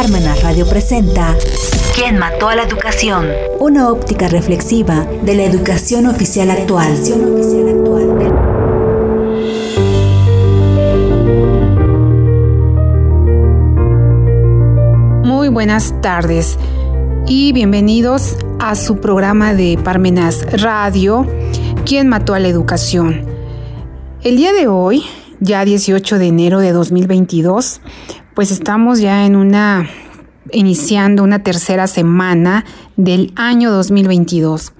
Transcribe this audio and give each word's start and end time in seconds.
Parmenas 0.00 0.44
Radio 0.44 0.64
presenta 0.64 1.34
¿Quién 1.96 2.18
mató 2.18 2.48
a 2.48 2.54
la 2.54 2.62
educación? 2.62 3.26
Una 3.58 3.90
óptica 3.90 4.28
reflexiva 4.28 5.04
de 5.24 5.34
la 5.34 5.42
educación 5.42 6.06
oficial 6.06 6.52
actual. 6.52 6.94
Muy 15.24 15.48
buenas 15.48 16.00
tardes 16.00 16.56
y 17.26 17.50
bienvenidos 17.52 18.36
a 18.60 18.76
su 18.76 19.00
programa 19.00 19.52
de 19.52 19.80
Parmenas 19.82 20.46
Radio, 20.62 21.26
¿Quién 21.84 22.06
mató 22.06 22.34
a 22.34 22.38
la 22.38 22.46
educación? 22.46 23.26
El 24.22 24.36
día 24.36 24.52
de 24.52 24.68
hoy, 24.68 25.02
ya 25.40 25.64
18 25.64 26.20
de 26.20 26.26
enero 26.28 26.60
de 26.60 26.70
2022, 26.70 27.80
pues 28.38 28.52
estamos 28.52 29.00
ya 29.00 29.26
en 29.26 29.34
una 29.34 29.90
iniciando 30.52 31.24
una 31.24 31.42
tercera 31.42 31.88
semana 31.88 32.64
del 32.96 33.32
año 33.34 33.72
2022. 33.72 34.74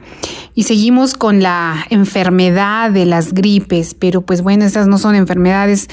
Y 0.55 0.63
seguimos 0.63 1.15
con 1.15 1.43
la 1.43 1.85
enfermedad 1.91 2.93
de 2.93 3.05
las 3.05 3.35
gripes, 3.35 3.95
pero 3.95 4.21
pues 4.21 4.43
bueno, 4.43 4.65
estas 4.65 4.87
no 4.87 4.97
son 4.97 5.17
enfermedades 5.17 5.89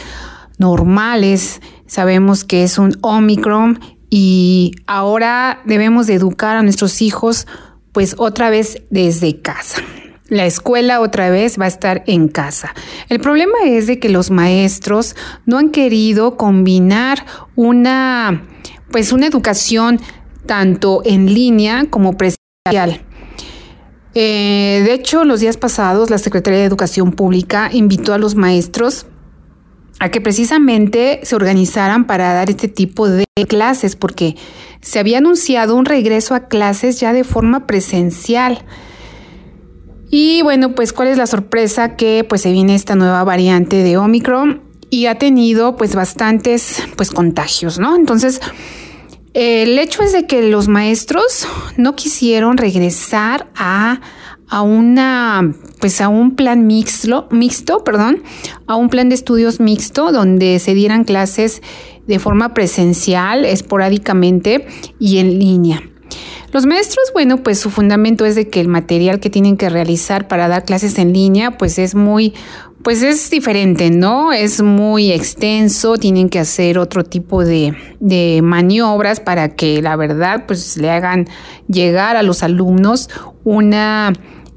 normales. 0.60 1.60
Sabemos 1.88 2.44
que 2.44 2.62
es 2.62 2.78
un 2.78 3.00
Omicron 3.02 3.80
y 4.12 4.74
ahora 4.86 5.64
debemos 5.66 6.06
de 6.06 6.14
educar 6.14 6.58
a 6.58 6.62
nuestros 6.62 7.02
hijos 7.02 7.48
pues 7.94 8.14
otra 8.20 8.52
vez 8.52 8.84
desde 8.92 9.42
casa. 9.42 9.82
La 10.28 10.46
escuela 10.46 11.02
otra 11.02 11.30
vez 11.30 11.60
va 11.60 11.66
a 11.66 11.68
estar 11.68 12.04
en 12.08 12.28
casa. 12.28 12.74
El 13.10 13.20
problema 13.20 13.58
es 13.66 13.86
de 13.86 14.00
que 14.00 14.10
los 14.10 14.32
maestros 14.32 15.16
no 15.46 15.60
han 15.60 15.70
querido 15.70 16.36
combinar 16.36 17.26
una, 17.56 18.44
pues 18.92 19.12
una 19.12 19.28
educación 19.28 20.00
tanto 20.48 21.02
en 21.06 21.32
línea 21.32 21.86
como 21.90 22.18
presencial. 22.18 23.02
Eh, 24.16 24.82
de 24.86 24.94
hecho, 24.94 25.26
los 25.26 25.42
días 25.42 25.58
pasados, 25.58 26.10
la 26.10 26.18
Secretaría 26.18 26.60
de 26.60 26.66
Educación 26.66 27.12
Pública 27.12 27.70
invitó 27.72 28.14
a 28.14 28.18
los 28.18 28.36
maestros 28.36 29.06
a 30.00 30.10
que 30.10 30.22
precisamente 30.22 31.20
se 31.24 31.36
organizaran 31.36 32.08
para 32.08 32.34
dar 32.34 32.50
este 32.50 32.68
tipo 32.68 33.08
de 33.08 33.26
clases, 33.48 33.96
porque 33.96 34.36
se 34.82 35.00
había 35.00 35.20
anunciado 35.20 35.76
un 35.76 35.86
regreso 35.86 36.34
a 36.34 36.48
clases 36.48 37.00
ya 37.00 37.14
de 37.14 37.24
forma 37.24 37.68
presencial. 37.68 38.66
Y 40.18 40.44
bueno, 40.44 40.76
pues 40.76 40.94
cuál 40.94 41.10
es 41.10 41.18
la 41.18 41.28
sorpresa 41.28 41.98
que 41.98 42.24
pues 42.24 42.40
se 42.40 42.54
viene 42.54 42.74
esta 42.74 42.96
nueva 42.96 43.26
variante 43.26 43.84
de 43.84 43.98
Omicron 43.98 44.62
y 44.90 45.08
ha 45.08 45.16
tenido 45.16 45.76
pues 45.76 45.94
bastantes 45.94 46.82
pues 46.96 47.12
contagios, 47.12 47.80
¿no? 47.80 47.98
Entonces, 47.98 48.40
el 49.34 49.78
hecho 49.78 50.04
es 50.04 50.14
de 50.14 50.26
que 50.26 50.44
los 50.44 50.70
maestros 50.70 51.50
no 51.76 51.98
quisieron 51.98 52.56
regresar 52.56 53.52
a, 53.58 54.00
a 54.48 54.62
una 54.62 55.54
pues 55.82 56.00
a 56.00 56.08
un 56.08 56.38
plan 56.38 56.66
mixto, 56.66 57.28
mixto, 57.30 57.84
perdón, 57.84 58.24
a 58.68 58.78
un 58.78 58.88
plan 58.88 59.10
de 59.10 59.16
estudios 59.16 59.60
mixto 59.60 60.14
donde 60.14 60.60
se 60.60 60.74
dieran 60.74 61.04
clases 61.04 61.62
de 62.08 62.20
forma 62.20 62.54
presencial, 62.54 63.44
esporádicamente 63.44 64.66
y 64.98 65.18
en 65.18 65.40
línea. 65.40 65.84
Los 66.56 66.66
maestros, 66.66 67.12
bueno, 67.12 67.44
pues 67.44 67.60
su 67.60 67.70
fundamento 67.70 68.26
es 68.26 68.36
de 68.36 68.48
que 68.48 68.62
el 68.62 68.70
material 68.70 69.20
que 69.20 69.30
tienen 69.30 69.58
que 69.58 69.68
realizar 69.68 70.30
para 70.30 70.48
dar 70.48 70.64
clases 70.64 70.98
en 71.00 71.12
línea, 71.12 71.58
pues 71.58 71.78
es 71.78 71.96
muy, 71.96 72.34
pues 72.82 73.04
es 73.04 73.30
diferente, 73.30 73.90
¿no? 73.90 74.32
Es 74.32 74.62
muy 74.62 75.12
extenso, 75.12 75.98
tienen 75.98 76.30
que 76.30 76.40
hacer 76.40 76.80
otro 76.80 77.04
tipo 77.04 77.44
de, 77.44 77.76
de 78.00 78.40
maniobras 78.42 79.20
para 79.20 79.50
que 79.50 79.82
la 79.82 79.98
verdad, 79.98 80.46
pues 80.48 80.78
le 80.78 80.92
hagan 80.92 81.26
llegar 81.68 82.16
a 82.16 82.24
los 82.24 82.42
alumnos 82.42 83.10
una 83.44 84.14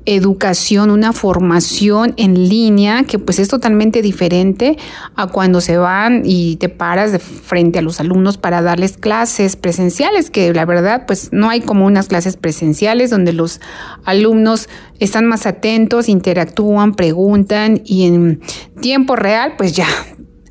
educación, 0.09 0.91
una 0.91 1.13
formación 1.13 2.15
en 2.17 2.49
línea 2.49 3.05
que 3.05 3.19
pues 3.19 3.39
es 3.39 3.49
totalmente 3.49 4.01
diferente 4.01 4.79
a 5.15 5.27
cuando 5.27 5.61
se 5.61 5.77
van 5.77 6.23
y 6.25 6.57
te 6.57 6.71
paras 6.71 7.13
de 7.13 7.19
frente 7.19 7.79
a 7.79 7.83
los 7.83 8.01
alumnos 8.01 8.39
para 8.39 8.63
darles 8.63 8.97
clases 8.97 9.57
presenciales, 9.57 10.31
que 10.31 10.55
la 10.55 10.65
verdad 10.65 11.05
pues 11.07 11.29
no 11.31 11.51
hay 11.51 11.61
como 11.61 11.85
unas 11.85 12.09
clases 12.09 12.39
presenciales 12.39 13.11
donde 13.11 13.35
los 13.35 13.61
alumnos 14.05 14.71
están 14.99 15.27
más 15.27 15.45
atentos, 15.45 16.09
interactúan, 16.09 16.95
preguntan 16.95 17.83
y 17.85 18.07
en 18.07 18.41
tiempo 18.81 19.15
real 19.15 19.57
pues 19.59 19.75
ya, 19.75 19.89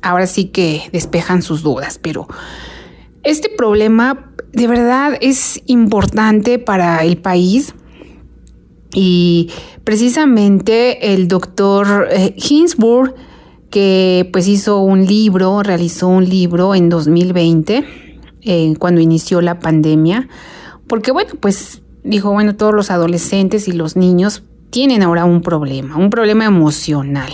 ahora 0.02 0.28
sí 0.28 0.44
que 0.44 0.88
despejan 0.92 1.42
sus 1.42 1.64
dudas, 1.64 1.98
pero 2.00 2.28
este 3.24 3.48
problema 3.48 4.30
de 4.52 4.68
verdad 4.68 5.18
es 5.20 5.60
importante 5.66 6.60
para 6.60 7.02
el 7.02 7.16
país 7.18 7.74
y 8.94 9.50
precisamente 9.84 11.12
el 11.14 11.28
doctor 11.28 12.08
eh, 12.10 12.34
Hinsburg, 12.36 13.14
que 13.70 14.28
pues 14.32 14.48
hizo 14.48 14.80
un 14.80 15.06
libro, 15.06 15.62
realizó 15.62 16.08
un 16.08 16.28
libro 16.28 16.74
en 16.74 16.88
2020, 16.88 17.84
eh, 18.42 18.74
cuando 18.78 19.00
inició 19.00 19.40
la 19.40 19.58
pandemia, 19.58 20.28
porque 20.86 21.12
bueno, 21.12 21.32
pues 21.38 21.82
dijo, 22.02 22.32
bueno, 22.32 22.56
todos 22.56 22.74
los 22.74 22.90
adolescentes 22.90 23.68
y 23.68 23.72
los 23.72 23.96
niños 23.96 24.42
tienen 24.70 25.02
ahora 25.02 25.24
un 25.24 25.42
problema, 25.42 25.96
un 25.96 26.10
problema 26.10 26.44
emocional, 26.44 27.32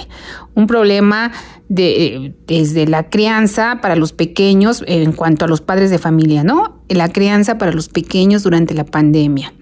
un 0.55 0.67
problema 0.67 1.33
de, 1.69 2.35
desde 2.47 2.87
la 2.87 3.09
crianza 3.09 3.79
para 3.81 3.97
los 3.97 4.13
pequeños 4.13 4.85
en 4.87 5.13
cuanto 5.13 5.45
a 5.45 5.49
los 5.49 5.61
padres 5.61 5.91
de 5.91 5.99
familia, 5.99 6.45
¿no? 6.45 6.83
La 6.89 7.09
crianza 7.09 7.59
para 7.59 7.73
los 7.73 7.89
pequeños 7.89 8.43
durante 8.43 8.75
la 8.75 8.85
pandemia. 8.85 9.53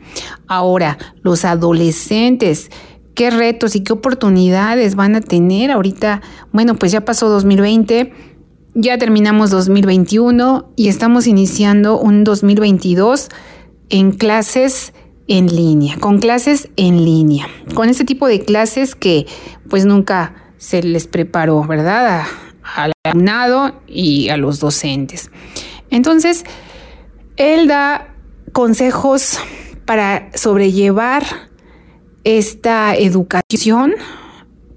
Ahora, 0.46 0.98
los 1.22 1.44
adolescentes, 1.44 2.70
¿qué 3.14 3.30
retos 3.30 3.76
y 3.76 3.82
qué 3.82 3.92
oportunidades 3.92 4.94
van 4.94 5.14
a 5.14 5.20
tener 5.20 5.70
ahorita? 5.70 6.20
Bueno, 6.52 6.74
pues 6.74 6.92
ya 6.92 7.04
pasó 7.04 7.28
2020, 7.28 8.12
ya 8.74 8.98
terminamos 8.98 9.50
2021 9.50 10.72
y 10.76 10.88
estamos 10.88 11.26
iniciando 11.26 11.98
un 11.98 12.24
2022 12.24 13.28
en 13.88 14.12
clases 14.12 14.92
en 15.28 15.54
línea, 15.54 15.96
con 15.98 16.18
clases 16.18 16.68
en 16.76 17.04
línea, 17.04 17.48
con 17.74 17.88
ese 17.88 18.04
tipo 18.04 18.26
de 18.26 18.44
clases 18.44 18.94
que 18.94 19.26
pues 19.68 19.84
nunca 19.84 20.34
se 20.58 20.82
les 20.82 21.06
preparó, 21.06 21.64
¿verdad? 21.64 22.24
al 22.62 22.92
alumnado 23.04 23.80
y 23.86 24.28
a 24.28 24.36
los 24.36 24.60
docentes. 24.60 25.30
Entonces, 25.90 26.44
él 27.36 27.68
da 27.68 28.14
consejos 28.52 29.38
para 29.84 30.30
sobrellevar 30.34 31.24
esta 32.24 32.94
educación, 32.94 33.94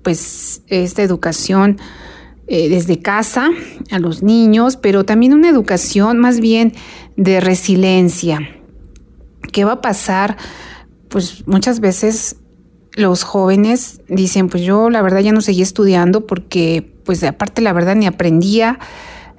pues 0.03 0.61
esta 0.67 1.03
educación 1.03 1.77
eh, 2.47 2.69
desde 2.69 2.99
casa 2.99 3.49
a 3.91 3.99
los 3.99 4.23
niños, 4.23 4.77
pero 4.77 5.03
también 5.03 5.33
una 5.33 5.49
educación 5.49 6.17
más 6.17 6.39
bien 6.39 6.73
de 7.15 7.39
resiliencia, 7.39 8.39
¿Qué 9.51 9.65
va 9.65 9.73
a 9.73 9.81
pasar? 9.81 10.37
Pues 11.09 11.47
muchas 11.47 11.79
veces 11.79 12.37
los 12.95 13.23
jóvenes 13.23 14.01
dicen, 14.07 14.49
pues 14.49 14.63
yo 14.63 14.89
la 14.89 15.01
verdad 15.01 15.19
ya 15.19 15.31
no 15.31 15.41
seguí 15.41 15.61
estudiando 15.61 16.25
porque 16.25 16.93
pues 17.03 17.23
aparte 17.23 17.61
la 17.61 17.73
verdad 17.73 17.95
ni 17.95 18.07
aprendía. 18.07 18.79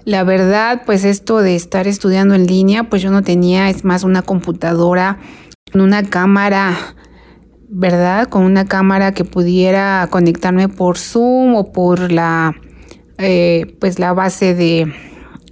La 0.04 0.22
verdad, 0.22 0.82
pues 0.86 1.04
esto 1.04 1.38
de 1.38 1.56
estar 1.56 1.88
estudiando 1.88 2.36
en 2.36 2.46
línea, 2.46 2.84
pues 2.84 3.02
yo 3.02 3.10
no 3.10 3.22
tenía, 3.22 3.68
es 3.70 3.84
más, 3.84 4.04
una 4.04 4.22
computadora 4.22 5.18
una 5.74 6.02
cámara, 6.02 6.76
¿verdad? 7.68 8.28
Con 8.28 8.44
una 8.44 8.64
cámara 8.66 9.12
que 9.12 9.24
pudiera 9.24 10.08
conectarme 10.10 10.68
por 10.68 10.98
Zoom 10.98 11.54
o 11.54 11.72
por 11.72 12.12
la, 12.12 12.54
eh, 13.18 13.76
pues 13.80 13.98
la 13.98 14.12
base 14.12 14.54
de, 14.54 14.92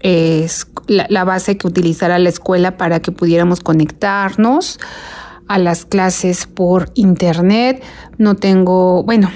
es 0.04 0.66
la, 0.87 1.25
base 1.25 1.56
que 1.56 1.66
utilizara 1.66 2.18
la 2.18 2.28
escuela 2.28 2.77
para 2.77 3.01
que 3.01 3.10
pudiéramos 3.10 3.60
conectarnos 3.60 4.78
a 5.48 5.59
las 5.59 5.86
clases 5.86 6.47
por 6.47 6.91
internet. 6.95 7.83
No 8.18 8.36
tengo, 8.36 9.03
bueno, 9.03 9.30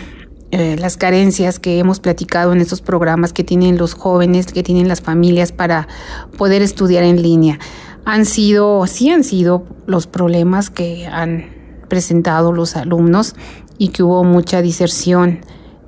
eh, 0.50 0.76
las 0.78 0.98
carencias 0.98 1.58
que 1.58 1.78
hemos 1.78 2.00
platicado 2.00 2.52
en 2.52 2.60
estos 2.60 2.82
programas 2.82 3.32
que 3.32 3.44
tienen 3.44 3.78
los 3.78 3.94
jóvenes, 3.94 4.52
que 4.52 4.62
tienen 4.62 4.88
las 4.88 5.00
familias 5.00 5.52
para 5.52 5.88
poder 6.36 6.60
estudiar 6.60 7.02
en 7.02 7.22
línea. 7.22 7.58
Han 8.04 8.26
sido, 8.26 8.86
sí 8.86 9.08
han 9.08 9.24
sido 9.24 9.64
los 9.86 10.06
problemas 10.06 10.68
que 10.68 11.06
han 11.06 11.46
presentado 11.88 12.52
los 12.52 12.76
alumnos 12.76 13.34
y 13.78 13.88
que 13.88 14.02
hubo 14.02 14.22
mucha 14.22 14.60
diserción 14.60 15.40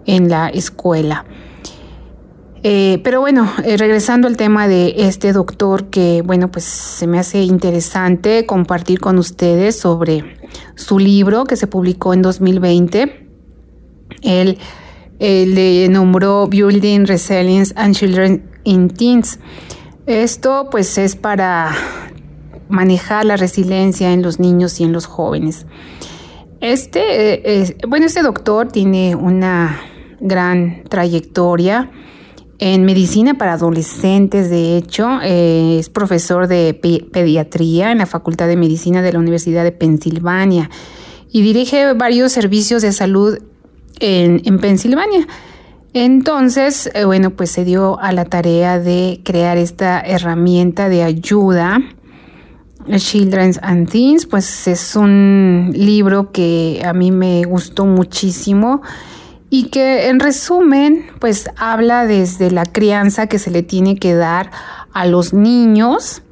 en 0.06 0.30
la 0.30 0.48
escuela. 0.48 1.26
Eh, 2.62 3.00
pero 3.02 3.20
bueno, 3.20 3.50
eh, 3.64 3.78
regresando 3.78 4.28
al 4.28 4.36
tema 4.36 4.68
de 4.68 4.94
este 4.98 5.32
doctor 5.32 5.88
que, 5.88 6.22
bueno, 6.22 6.50
pues 6.50 6.64
se 6.64 7.06
me 7.06 7.18
hace 7.18 7.42
interesante 7.42 8.44
compartir 8.44 9.00
con 9.00 9.18
ustedes 9.18 9.78
sobre 9.78 10.36
su 10.74 10.98
libro 10.98 11.44
que 11.44 11.56
se 11.56 11.66
publicó 11.66 12.12
en 12.12 12.22
2020. 12.22 13.28
Él, 14.22 14.58
le 15.18 15.88
nombró 15.90 16.46
Building 16.46 17.06
Resilience 17.06 17.74
and 17.76 17.94
Children 17.94 18.50
in 18.64 18.88
Teens. 18.88 19.38
Esto 20.06 20.68
pues 20.70 20.96
es 20.96 21.14
para 21.14 21.72
manejar 22.70 23.26
la 23.26 23.36
resiliencia 23.36 24.12
en 24.12 24.22
los 24.22 24.40
niños 24.40 24.80
y 24.80 24.84
en 24.84 24.92
los 24.92 25.06
jóvenes. 25.06 25.66
Este, 26.60 27.60
eh, 27.60 27.76
bueno, 27.86 28.06
este 28.06 28.22
doctor 28.22 28.68
tiene 28.68 29.14
una 29.14 29.78
gran 30.20 30.84
trayectoria 30.88 31.90
en 32.60 32.84
medicina 32.84 33.34
para 33.34 33.54
adolescentes, 33.54 34.50
de 34.50 34.76
hecho, 34.76 35.08
eh, 35.22 35.78
es 35.80 35.88
profesor 35.88 36.46
de 36.46 36.74
pediatría 36.74 37.90
en 37.90 37.98
la 37.98 38.06
Facultad 38.06 38.48
de 38.48 38.56
Medicina 38.56 39.00
de 39.00 39.14
la 39.14 39.18
Universidad 39.18 39.64
de 39.64 39.72
Pensilvania 39.72 40.68
y 41.32 41.40
dirige 41.40 41.94
varios 41.94 42.32
servicios 42.32 42.82
de 42.82 42.92
salud 42.92 43.38
en, 43.98 44.42
en 44.44 44.58
Pensilvania. 44.58 45.26
Entonces, 45.94 46.90
eh, 46.92 47.04
bueno, 47.06 47.30
pues 47.30 47.50
se 47.50 47.64
dio 47.64 47.98
a 47.98 48.12
la 48.12 48.26
tarea 48.26 48.78
de 48.78 49.22
crear 49.24 49.56
esta 49.56 49.98
herramienta 49.98 50.90
de 50.90 51.02
ayuda. 51.02 51.80
Children's 52.94 53.58
and 53.62 53.88
Teens, 53.88 54.26
pues 54.26 54.68
es 54.68 54.96
un 54.96 55.70
libro 55.74 56.30
que 56.30 56.82
a 56.84 56.92
mí 56.92 57.10
me 57.10 57.44
gustó 57.44 57.86
muchísimo 57.86 58.82
y 59.50 59.64
que 59.64 60.08
en 60.08 60.20
resumen 60.20 61.06
pues 61.18 61.50
habla 61.56 62.06
desde 62.06 62.52
la 62.52 62.64
crianza 62.64 63.26
que 63.26 63.40
se 63.40 63.50
le 63.50 63.64
tiene 63.64 63.96
que 63.96 64.14
dar 64.14 64.52
a 64.92 65.06
los 65.06 65.34
niños, 65.34 66.22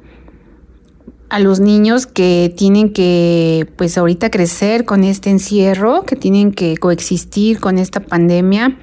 a 1.29 1.39
los 1.39 1.59
niños 1.59 2.07
que 2.07 2.53
tienen 2.55 2.93
que 2.93 3.67
pues 3.75 3.97
ahorita 3.97 4.31
crecer 4.31 4.85
con 4.85 5.03
este 5.03 5.29
encierro, 5.29 6.03
que 6.03 6.15
tienen 6.15 6.53
que 6.53 6.77
coexistir 6.77 7.59
con 7.59 7.77
esta 7.77 7.99
pandemia 7.99 8.77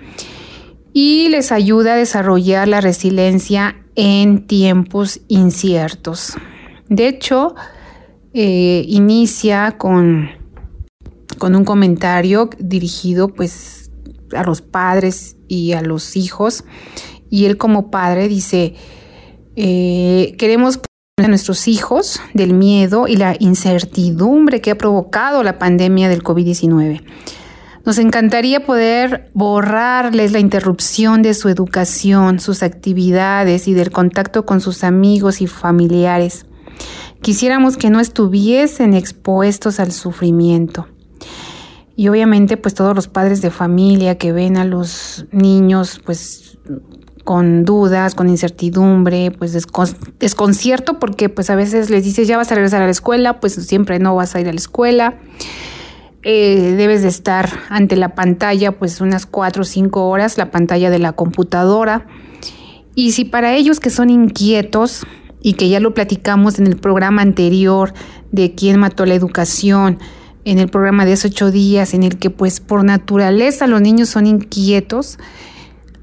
y 0.93 1.31
les 1.31 1.51
ayuda 1.51 1.95
a 1.95 1.97
desarrollar 1.97 2.69
la 2.69 2.83
resiliencia 2.83 3.77
en 3.97 4.47
tiempos 4.47 5.21
inciertos. 5.29 6.35
De 6.89 7.09
hecho, 7.09 7.55
eh, 8.35 8.85
inicia 8.87 9.77
con, 9.79 10.29
con 11.39 11.57
un 11.57 11.65
comentario 11.65 12.51
dirigido 12.59 13.29
pues 13.29 13.86
a 14.35 14.43
los 14.45 14.63
padres 14.63 15.37
y 15.49 15.73
a 15.73 15.83
los 15.83 16.17
hijos. 16.17 16.65
Y 17.31 17.47
él 17.47 17.57
como 17.57 17.91
padre 17.91 18.29
dice, 18.29 18.75
eh, 19.57 20.35
queremos 20.39 20.81
a 21.19 21.29
nuestros 21.29 21.67
hijos 21.67 22.21
del 22.35 22.53
miedo 22.53 23.09
y 23.09 23.17
la 23.17 23.37
incertidumbre 23.39 24.61
que 24.61 24.71
ha 24.71 24.79
provocado 24.79 25.43
la 25.43 25.59
pandemia 25.59 26.11
del 26.11 26.23
COVID-19. 26.23 27.03
Nos 27.87 27.99
encantaría 27.99 28.67
poder 28.67 29.31
borrarles 29.33 30.33
la 30.33 30.41
interrupción 30.41 31.23
de 31.23 31.35
su 31.35 31.49
educación, 31.49 32.41
sus 32.41 32.63
actividades 32.63 33.69
y 33.69 33.75
del 33.75 33.93
contacto 33.93 34.45
con 34.45 34.61
sus 34.61 34.85
amigos 34.85 35.41
y 35.41 35.47
familiares. 35.47 36.47
Quisiéramos 37.23 37.77
que 37.77 37.89
no 37.89 38.01
estuviesen 38.01 38.93
expuestos 38.93 39.81
al 39.81 39.93
sufrimiento. 39.93 40.89
Y 41.97 42.09
obviamente 42.09 42.57
pues 42.57 42.75
todos 42.75 42.95
los 42.95 43.09
padres 43.09 43.41
de 43.41 43.51
familia 43.51 44.19
que 44.19 44.31
ven 44.33 44.59
a 44.59 44.65
los 44.65 45.27
niños 45.33 46.01
pues 46.05 46.59
con 47.25 47.65
dudas, 47.65 48.15
con 48.15 48.29
incertidumbre, 48.29 49.33
pues 49.33 49.53
desconcierto 50.21 51.01
porque 51.01 51.29
pues 51.29 51.51
a 51.51 51.57
veces 51.57 51.91
les 51.91 52.05
dices 52.05 52.29
ya 52.29 52.37
vas 52.37 52.53
a 52.53 52.55
regresar 52.55 52.83
a 52.83 52.85
la 52.85 52.93
escuela, 52.93 53.41
pues 53.41 53.55
siempre 53.55 53.99
no 53.99 54.15
vas 54.15 54.37
a 54.37 54.41
ir 54.41 54.49
a 54.49 54.53
la 54.53 54.59
escuela. 54.59 55.19
Eh, 56.23 56.75
debes 56.77 57.03
de 57.03 57.09
estar 57.09 57.49
ante 57.69 57.97
la 57.97 58.15
pantalla 58.15 58.73
pues 58.73 59.01
unas 59.01 59.27
cuatro 59.27 59.63
o 59.63 59.65
cinco 59.65 60.09
horas, 60.09 60.39
la 60.39 60.51
pantalla 60.51 60.91
de 60.91 60.99
la 60.99 61.13
computadora. 61.13 62.07
Y 62.95 63.13
si 63.13 63.25
para 63.25 63.55
ellos 63.55 63.81
que 63.81 63.91
son 63.91 64.11
inquietos 64.11 65.07
y 65.43 65.55
que 65.55 65.69
ya 65.69 65.81
lo 65.81 65.95
platicamos 65.95 66.59
en 66.59 66.67
el 66.67 66.77
programa 66.77 67.23
anterior 67.23 67.93
de 68.33 68.55
quién 68.55 68.79
mató 68.79 69.07
la 69.07 69.15
educación, 69.15 69.99
en 70.47 70.61
el 70.61 70.69
programa 70.69 71.05
de 71.05 71.13
esos 71.13 71.33
ocho 71.33 71.51
días, 71.51 71.93
en 71.93 72.05
el 72.05 72.19
que 72.19 72.31
pues 72.31 72.61
por 72.61 72.85
naturaleza 72.85 73.67
los 73.67 73.81
niños 73.81 74.09
son 74.09 74.27
inquietos, 74.27 75.19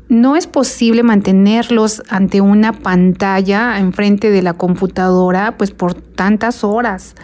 no 0.10 0.36
es 0.36 0.48
posible 0.48 1.02
mantenerlos 1.02 2.04
ante 2.10 2.42
una 2.42 2.74
pantalla 2.74 3.80
enfrente 3.80 4.30
de 4.30 4.42
la 4.42 4.54
computadora 4.54 5.58
pues 5.58 5.72
por 5.72 5.94
tantas 5.96 6.66
horas. 6.66 7.16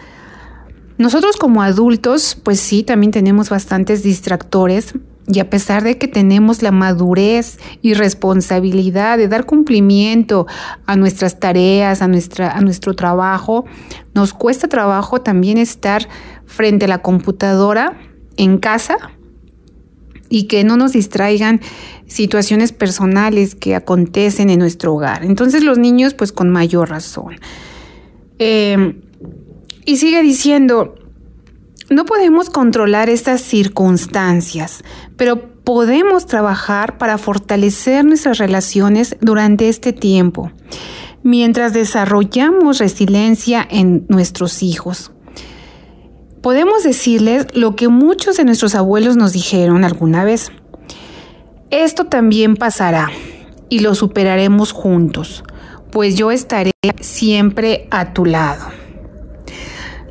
Nosotros 0.96 1.36
como 1.36 1.62
adultos 1.62 2.38
pues 2.42 2.58
sí, 2.58 2.82
también 2.82 3.12
tenemos 3.12 3.50
bastantes 3.50 4.02
distractores 4.02 4.94
y 5.26 5.38
a 5.40 5.50
pesar 5.50 5.84
de 5.84 5.98
que 5.98 6.08
tenemos 6.08 6.62
la 6.62 6.72
madurez 6.72 7.58
y 7.82 7.92
responsabilidad 7.92 9.18
de 9.18 9.28
dar 9.28 9.44
cumplimiento 9.44 10.46
a 10.86 10.96
nuestras 10.96 11.38
tareas, 11.38 12.00
a, 12.00 12.08
nuestra, 12.08 12.50
a 12.50 12.60
nuestro 12.62 12.94
trabajo, 12.94 13.66
nos 14.14 14.32
cuesta 14.32 14.68
trabajo 14.68 15.20
también 15.20 15.58
estar 15.58 16.08
frente 16.50 16.86
a 16.86 16.88
la 16.88 17.00
computadora 17.00 17.96
en 18.36 18.58
casa 18.58 18.96
y 20.28 20.44
que 20.44 20.64
no 20.64 20.76
nos 20.76 20.92
distraigan 20.92 21.60
situaciones 22.06 22.72
personales 22.72 23.54
que 23.54 23.74
acontecen 23.74 24.50
en 24.50 24.58
nuestro 24.58 24.94
hogar. 24.94 25.24
Entonces 25.24 25.62
los 25.62 25.78
niños 25.78 26.14
pues 26.14 26.32
con 26.32 26.50
mayor 26.50 26.90
razón. 26.90 27.36
Em, 28.38 29.00
y 29.84 29.96
sigue 29.96 30.22
diciendo, 30.22 30.94
no 31.88 32.04
podemos 32.04 32.50
controlar 32.50 33.08
estas 33.08 33.40
circunstancias, 33.42 34.82
pero 35.16 35.50
podemos 35.62 36.26
trabajar 36.26 36.98
para 36.98 37.18
fortalecer 37.18 38.04
nuestras 38.04 38.38
relaciones 38.38 39.16
durante 39.20 39.68
este 39.68 39.92
tiempo, 39.92 40.50
mientras 41.22 41.72
desarrollamos 41.72 42.78
resiliencia 42.78 43.66
en 43.68 44.06
nuestros 44.08 44.62
hijos. 44.62 45.12
Podemos 46.42 46.82
decirles 46.82 47.46
lo 47.52 47.76
que 47.76 47.88
muchos 47.88 48.38
de 48.38 48.44
nuestros 48.44 48.74
abuelos 48.74 49.16
nos 49.16 49.34
dijeron 49.34 49.84
alguna 49.84 50.24
vez. 50.24 50.50
Esto 51.70 52.06
también 52.06 52.56
pasará 52.56 53.10
y 53.68 53.80
lo 53.80 53.94
superaremos 53.94 54.72
juntos, 54.72 55.44
pues 55.92 56.16
yo 56.16 56.30
estaré 56.30 56.72
siempre 57.00 57.86
a 57.90 58.14
tu 58.14 58.24
lado. 58.24 58.68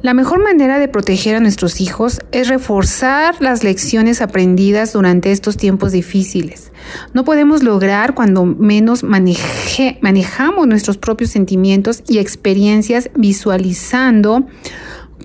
La 0.02 0.14
mejor 0.14 0.42
manera 0.42 0.80
de 0.80 0.88
proteger 0.88 1.36
a 1.36 1.40
nuestros 1.42 1.82
hijos 1.82 2.20
es 2.32 2.48
reforzar 2.48 3.36
las 3.42 3.66
lecciones 3.66 4.22
aprendidas 4.22 4.94
durante 4.94 5.34
estos 5.34 5.58
tiempos 5.58 5.92
difíciles. 5.92 6.72
No 7.14 7.26
podemos 7.26 7.64
lograr 7.64 8.14
cuando 8.14 8.46
menos 8.46 9.04
manejamos 9.04 10.68
nuestros 10.68 10.98
propios 10.98 11.32
sentimientos 11.32 12.04
y 12.08 12.20
experiencias 12.20 13.10
visualizando 13.16 14.46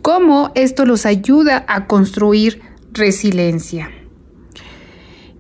cómo 0.05 0.53
esto 0.55 0.85
los 0.85 1.07
ayuda 1.07 1.65
a 1.67 1.87
construir 1.87 2.61
resiliencia. 2.93 3.91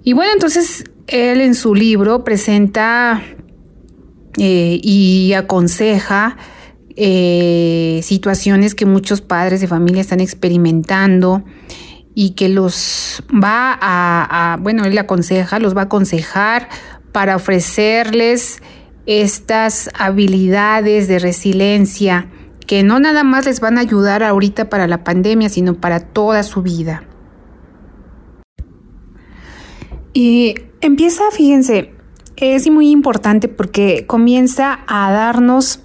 Y 0.02 0.14
bueno, 0.14 0.33
entonces 0.33 0.85
él 1.06 1.42
en 1.42 1.54
su 1.54 1.75
libro 1.75 2.25
presenta 2.25 3.23
eh, 4.38 4.80
y 4.83 5.35
aconseja 5.35 6.38
eh, 6.97 8.00
situaciones 8.02 8.75
que 8.75 8.87
muchos 8.87 9.21
padres 9.21 9.61
de 9.61 9.68
familia 9.68 10.00
están 10.00 10.21
experimentando 10.21 11.44
y 12.14 12.30
que 12.30 12.49
los 12.49 13.23
va 13.30 13.78
a, 13.78 14.56
bueno, 14.62 14.87
él 14.87 14.97
aconseja, 14.97 15.59
los 15.59 15.76
va 15.76 15.83
a 15.83 15.85
aconsejar 15.85 16.71
para 17.12 17.37
ofrecerles 17.37 18.62
estas 19.04 19.90
habilidades 19.92 21.06
de 21.06 21.18
resiliencia 21.18 22.30
que 22.66 22.83
no 22.83 22.99
nada 23.00 23.25
más 23.25 23.47
les 23.47 23.61
van 23.61 23.78
a 23.78 23.83
ayudar 23.83 24.23
ahorita 24.23 24.68
para 24.68 24.87
la 24.87 25.04
pandemia, 25.04 25.49
sino 25.49 25.75
para 25.75 26.00
toda 26.00 26.42
su 26.42 26.62
vida. 26.62 27.04
Y 30.12 30.54
empieza, 30.80 31.25
fíjense, 31.33 31.92
es 32.37 32.71
muy 32.71 32.90
importante 32.90 33.49
porque 33.49 34.06
comienza 34.06 34.80
a 34.87 35.11
darnos 35.12 35.80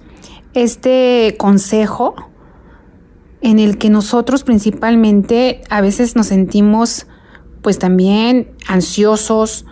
este 0.54 1.36
consejo 1.38 2.14
en 3.40 3.58
el 3.58 3.78
que 3.78 3.90
nosotros 3.90 4.44
principalmente 4.44 5.62
a 5.70 5.80
veces 5.80 6.16
nos 6.16 6.26
sentimos 6.26 7.06
pues 7.62 7.78
también 7.78 8.52
ansiosos, 8.68 9.66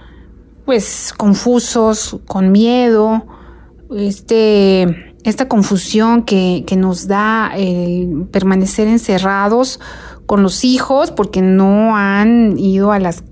pues 0.65 1.15
confusos, 1.17 2.19
con 2.27 2.53
miedo, 2.53 3.27
este 3.97 5.08
esta 5.25 5.49
confusión 5.49 6.23
que, 6.23 6.65
nos 6.77 7.09
da 7.09 7.53
el 7.57 8.27
permanecer 8.31 8.89
encerrados 8.89 9.81
con 10.27 10.43
los 10.43 10.65
hijos 10.65 11.11
porque 11.11 11.43
no 11.43 11.97
han 11.97 12.59
ido 12.59 12.93
a 12.93 12.99
las, 12.99 13.25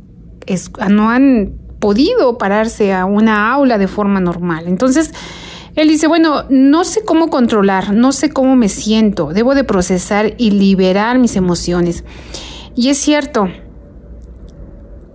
no 0.90 1.10
han 1.10 1.52
podido 1.78 2.38
pararse 2.38 2.92
a 2.92 3.04
una 3.04 3.52
aula 3.52 3.78
de 3.78 3.88
forma 3.88 4.20
normal. 4.20 4.64
Entonces, 4.66 5.12
él 5.74 5.88
dice, 5.88 6.06
bueno, 6.06 6.44
no 6.48 6.84
sé 6.84 7.04
cómo 7.04 7.28
controlar, 7.28 7.92
no 7.94 8.12
sé 8.12 8.30
cómo 8.30 8.56
me 8.56 8.70
siento, 8.70 9.32
debo 9.32 9.54
de 9.54 9.62
procesar 9.62 10.34
y 10.38 10.50
liberar 10.50 11.18
mis 11.18 11.36
emociones. 11.36 12.02
Y 12.74 12.88
es 12.88 12.98
cierto, 12.98 13.48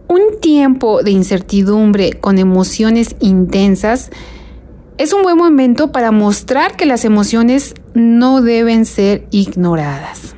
un 0.07 0.39
tiempo 0.39 1.03
de 1.03 1.11
incertidumbre 1.11 2.13
con 2.13 2.37
emociones 2.37 3.15
intensas 3.19 4.11
es 4.98 5.13
un 5.13 5.24
buen 5.24 5.38
momento 5.38 5.91
para 5.91 6.12
mostrar 6.12 6.75
que 6.75 6.86
las 6.86 7.05
emociones 7.05 7.74
no 7.93 8.41
deben 8.41 8.86
ser 8.86 9.27
ignoradas. 9.31 10.36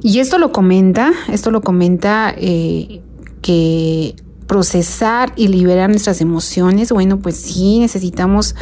Y 0.00 0.20
esto 0.20 0.38
lo 0.38 0.52
comenta, 0.52 1.12
esto 1.30 1.50
lo 1.50 1.60
comenta 1.60 2.32
eh, 2.36 3.02
que 3.42 4.14
procesar 4.46 5.32
y 5.36 5.48
liberar 5.48 5.90
nuestras 5.90 6.20
emociones, 6.20 6.90
bueno, 6.90 7.18
pues 7.20 7.36
sí, 7.36 7.78
necesitamos 7.80 8.54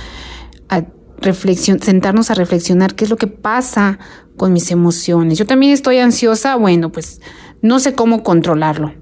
sentarnos 1.81 2.31
a 2.31 2.35
reflexionar 2.35 2.95
qué 2.95 3.05
es 3.05 3.11
lo 3.11 3.17
que 3.17 3.27
pasa 3.27 3.99
con 4.37 4.53
mis 4.53 4.71
emociones. 4.71 5.39
Yo 5.39 5.47
también 5.47 5.73
estoy 5.73 5.99
ansiosa, 5.99 6.57
bueno, 6.57 6.93
pues 6.93 7.21
no 7.63 7.79
sé 7.79 7.95
cómo 7.95 8.23
controlarlo. 8.23 8.93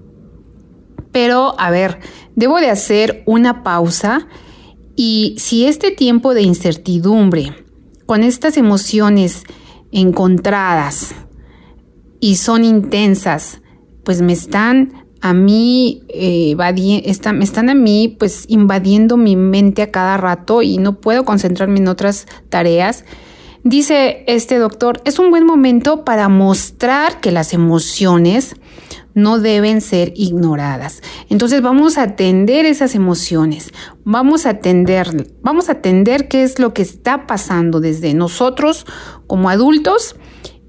Pero, 1.11 1.55
a 1.59 1.71
ver, 1.71 2.01
debo 2.37 2.61
de 2.61 2.71
hacer 2.71 3.23
una 3.27 3.63
pausa 3.63 4.29
y 4.97 5.35
si 5.39 5.67
este 5.67 5.91
tiempo 5.91 6.35
de 6.35 6.43
incertidumbre, 6.43 7.53
con 8.07 8.23
estas 8.23 8.57
emociones 8.57 9.45
encontradas 9.93 11.15
y 12.21 12.37
son 12.37 12.65
intensas, 12.65 13.61
pues 14.05 14.21
me 14.21 14.33
están 14.33 15.05
a 15.21 15.33
mí 15.33 16.03
eh, 16.09 16.55
me 16.55 17.45
están 17.45 17.71
a 17.71 17.75
mí 17.75 18.15
pues 18.19 18.45
invadiendo 18.49 19.17
mi 19.17 19.37
mente 19.37 19.81
a 19.81 19.91
cada 19.91 20.19
rato 20.19 20.61
y 20.61 20.77
no 20.77 21.01
puedo 21.01 21.25
concentrarme 21.25 21.79
en 21.79 21.89
otras 21.89 22.27
tareas. 22.51 23.05
Dice 23.65 24.25
este 24.27 24.59
doctor, 24.59 25.01
es 25.07 25.19
un 25.19 25.31
buen 25.31 25.47
momento 25.47 26.05
para 26.05 26.29
mostrar 26.29 27.21
que 27.21 27.33
las 27.33 27.55
emociones 27.55 28.57
no 29.15 29.39
deben 29.39 29.81
ser 29.81 30.13
ignoradas. 30.17 31.01
Entonces 31.31 31.63
vamos 31.63 31.97
a 31.97 32.03
atender 32.03 32.67
esas 32.67 32.95
emociones, 32.95 33.73
vamos 34.05 34.45
a 34.45 34.51
atender, 34.51 35.31
vamos 35.41 35.71
a 35.71 35.73
atender 35.73 36.29
qué 36.29 36.43
es 36.43 36.59
lo 36.59 36.75
que 36.75 36.83
está 36.83 37.27
pasando 37.27 37.81
desde 37.81 38.13
nosotros 38.13 38.85
como 39.27 39.49
adultos 39.49 40.15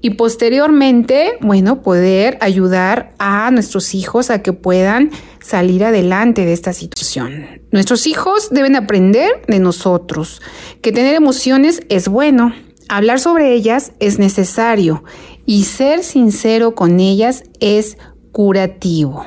y 0.00 0.10
posteriormente, 0.10 1.36
bueno, 1.42 1.82
poder 1.82 2.38
ayudar 2.40 3.12
a 3.18 3.50
nuestros 3.50 3.94
hijos 3.94 4.30
a 4.30 4.40
que 4.40 4.54
puedan 4.54 5.10
salir 5.40 5.84
adelante 5.84 6.46
de 6.46 6.54
esta 6.54 6.72
situación. 6.72 7.60
Nuestros 7.72 8.06
hijos 8.06 8.48
deben 8.50 8.74
aprender 8.74 9.42
de 9.48 9.58
nosotros 9.58 10.40
que 10.80 10.92
tener 10.92 11.14
emociones 11.14 11.82
es 11.90 12.08
bueno, 12.08 12.54
hablar 12.88 13.20
sobre 13.20 13.52
ellas 13.52 13.92
es 14.00 14.18
necesario 14.18 15.04
y 15.44 15.64
ser 15.64 16.02
sincero 16.02 16.74
con 16.74 17.00
ellas 17.00 17.44
es 17.60 17.98
curativo. 18.32 19.24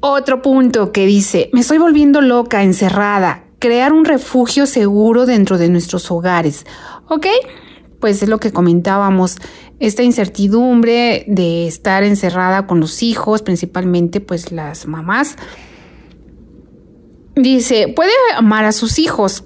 Otro 0.00 0.42
punto 0.42 0.92
que 0.92 1.06
dice, 1.06 1.50
me 1.52 1.60
estoy 1.60 1.78
volviendo 1.78 2.20
loca, 2.20 2.62
encerrada, 2.62 3.44
crear 3.58 3.92
un 3.92 4.04
refugio 4.04 4.66
seguro 4.66 5.26
dentro 5.26 5.58
de 5.58 5.68
nuestros 5.68 6.10
hogares. 6.10 6.64
¿Ok? 7.08 7.26
pues 8.00 8.22
es 8.22 8.28
lo 8.28 8.38
que 8.38 8.52
comentábamos, 8.52 9.36
esta 9.78 10.02
incertidumbre 10.02 11.24
de 11.28 11.66
estar 11.66 12.02
encerrada 12.02 12.66
con 12.66 12.80
los 12.80 13.02
hijos, 13.02 13.42
principalmente 13.42 14.20
pues 14.20 14.52
las 14.52 14.86
mamás. 14.86 15.36
Dice, 17.34 17.92
puede 17.94 18.12
amar 18.36 18.64
a 18.64 18.72
sus 18.72 18.98
hijos, 18.98 19.44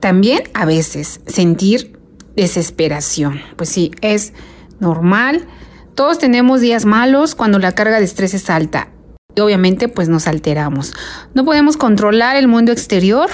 también 0.00 0.44
a 0.54 0.64
veces 0.64 1.20
sentir 1.26 1.98
desesperación. 2.36 3.40
Pues 3.56 3.68
sí, 3.68 3.90
es 4.00 4.32
normal. 4.80 5.46
Todos 5.94 6.18
tenemos 6.18 6.60
días 6.60 6.84
malos 6.84 7.34
cuando 7.34 7.58
la 7.58 7.72
carga 7.72 7.98
de 7.98 8.04
estrés 8.04 8.34
es 8.34 8.48
alta. 8.50 8.88
Y 9.34 9.40
obviamente 9.40 9.88
pues 9.88 10.08
nos 10.08 10.26
alteramos. 10.26 10.94
No 11.34 11.44
podemos 11.44 11.76
controlar 11.76 12.36
el 12.36 12.48
mundo 12.48 12.72
exterior, 12.72 13.28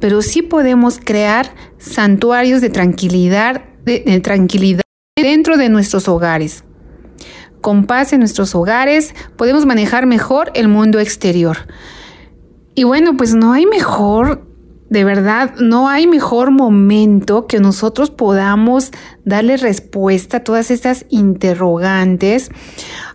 pero 0.00 0.22
sí 0.22 0.42
podemos 0.42 0.98
crear 1.02 1.54
santuarios 1.78 2.60
de 2.60 2.70
tranquilidad, 2.70 3.62
de, 3.84 4.20
tranquilidad 4.20 4.82
dentro 5.16 5.56
de 5.56 5.68
nuestros 5.68 6.08
hogares. 6.08 6.64
Con 7.60 7.86
paz 7.86 8.12
en 8.12 8.20
nuestros 8.20 8.54
hogares 8.54 9.14
podemos 9.36 9.66
manejar 9.66 10.06
mejor 10.06 10.52
el 10.54 10.68
mundo 10.68 11.00
exterior. 11.00 11.58
Y 12.74 12.84
bueno, 12.84 13.16
pues 13.16 13.34
no 13.34 13.52
hay 13.52 13.66
mejor, 13.66 14.47
de 14.90 15.04
verdad, 15.04 15.54
no 15.56 15.88
hay 15.88 16.06
mejor 16.06 16.50
momento 16.50 17.46
que 17.46 17.60
nosotros 17.60 18.10
podamos 18.10 18.90
darle 19.24 19.58
respuesta 19.58 20.38
a 20.38 20.44
todas 20.44 20.70
estas 20.70 21.04
interrogantes, 21.10 22.50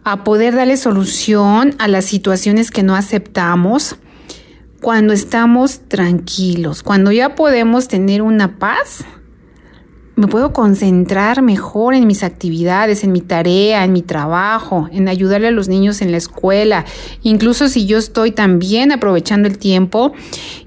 a 0.04 0.24
poder 0.24 0.56
darle 0.56 0.78
solución 0.78 1.76
a 1.80 1.88
las 1.88 2.06
situaciones 2.06 2.70
que 2.70 2.84
no 2.84 2.96
aceptamos 2.96 3.96
cuando 4.82 5.14
estamos 5.14 5.80
tranquilos, 5.88 6.84
cuando 6.84 7.12
ya 7.12 7.36
podemos 7.36 7.88
tener 7.88 8.22
una 8.22 8.60
paz, 8.60 9.04
me 10.16 10.28
puedo 10.28 10.54
concentrar 10.54 11.42
mejor 11.42 11.96
en 11.96 12.06
mis 12.06 12.24
actividades, 12.24 13.04
en 13.04 13.12
mi 13.12 13.22
tarea, 13.22 13.84
en 13.84 13.94
mi 13.94 14.04
trabajo, 14.04 14.88
en 14.92 15.08
ayudarle 15.08 15.48
a 15.48 15.52
los 15.52 15.70
niños 15.70 16.02
en 16.02 16.12
la 16.12 16.18
escuela, 16.18 16.86
incluso 17.24 17.68
si 17.68 17.88
yo 17.88 17.98
estoy 17.98 18.32
también 18.32 18.92
aprovechando 18.92 19.48
el 19.48 19.58
tiempo 19.58 20.14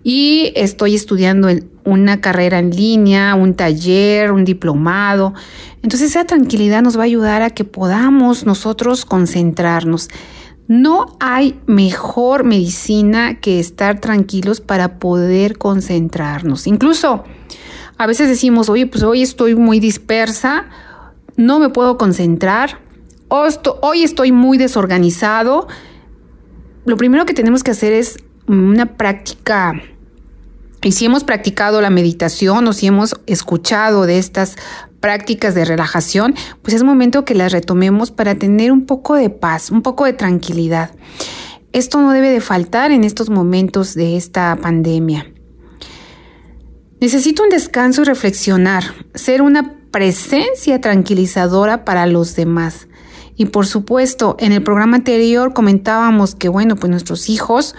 y 0.02 0.52
estoy 0.56 0.96
estudiando 0.96 1.48
una 1.84 2.20
carrera 2.20 2.58
en 2.58 2.70
línea, 2.70 3.36
un 3.36 3.54
taller, 3.54 4.32
un 4.32 4.44
diplomado. 4.44 5.32
Entonces 5.82 6.10
esa 6.10 6.24
tranquilidad 6.24 6.82
nos 6.82 6.98
va 6.98 7.02
a 7.02 7.04
ayudar 7.04 7.42
a 7.42 7.50
que 7.50 7.64
podamos 7.64 8.44
nosotros 8.46 9.04
concentrarnos. 9.04 10.08
No 10.66 11.16
hay 11.20 11.60
mejor 11.66 12.42
medicina 12.42 13.38
que 13.38 13.60
estar 13.60 14.00
tranquilos 14.00 14.60
para 14.60 14.98
poder 14.98 15.58
concentrarnos. 15.58 16.66
Incluso 16.66 17.22
a 17.98 18.06
veces 18.06 18.28
decimos, 18.28 18.68
oye, 18.68 18.86
pues 18.86 19.02
hoy 19.02 19.22
estoy 19.22 19.54
muy 19.54 19.80
dispersa, 19.80 20.66
no 21.36 21.58
me 21.58 21.68
puedo 21.68 21.98
concentrar, 21.98 22.80
hoy 23.28 24.02
estoy 24.02 24.32
muy 24.32 24.58
desorganizado. 24.58 25.66
Lo 26.84 26.96
primero 26.96 27.26
que 27.26 27.34
tenemos 27.34 27.62
que 27.62 27.72
hacer 27.72 27.92
es 27.92 28.18
una 28.46 28.96
práctica 28.96 29.74
y 30.86 30.92
si 30.92 31.04
hemos 31.04 31.24
practicado 31.24 31.80
la 31.80 31.90
meditación 31.90 32.68
o 32.68 32.72
si 32.72 32.86
hemos 32.86 33.16
escuchado 33.26 34.06
de 34.06 34.18
estas 34.18 34.54
prácticas 35.00 35.52
de 35.54 35.64
relajación, 35.64 36.36
pues 36.62 36.74
es 36.74 36.84
momento 36.84 37.24
que 37.24 37.34
las 37.34 37.50
retomemos 37.50 38.12
para 38.12 38.36
tener 38.36 38.70
un 38.70 38.86
poco 38.86 39.16
de 39.16 39.28
paz, 39.28 39.72
un 39.72 39.82
poco 39.82 40.04
de 40.04 40.12
tranquilidad. 40.12 40.92
Esto 41.72 42.00
no 42.00 42.12
debe 42.12 42.30
de 42.30 42.40
faltar 42.40 42.92
en 42.92 43.02
estos 43.02 43.30
momentos 43.30 43.94
de 43.94 44.16
esta 44.16 44.56
pandemia. 44.62 45.26
Necesito 47.00 47.42
un 47.42 47.50
descanso 47.50 48.02
y 48.02 48.04
reflexionar, 48.04 48.84
ser 49.14 49.42
una 49.42 49.74
presencia 49.90 50.80
tranquilizadora 50.80 51.84
para 51.84 52.06
los 52.06 52.36
demás. 52.36 52.88
Y 53.36 53.46
por 53.46 53.66
supuesto, 53.66 54.36
en 54.38 54.52
el 54.52 54.62
programa 54.62 54.96
anterior 54.96 55.52
comentábamos 55.52 56.34
que, 56.34 56.48
bueno, 56.48 56.76
pues 56.76 56.90
nuestros 56.90 57.28
hijos 57.28 57.74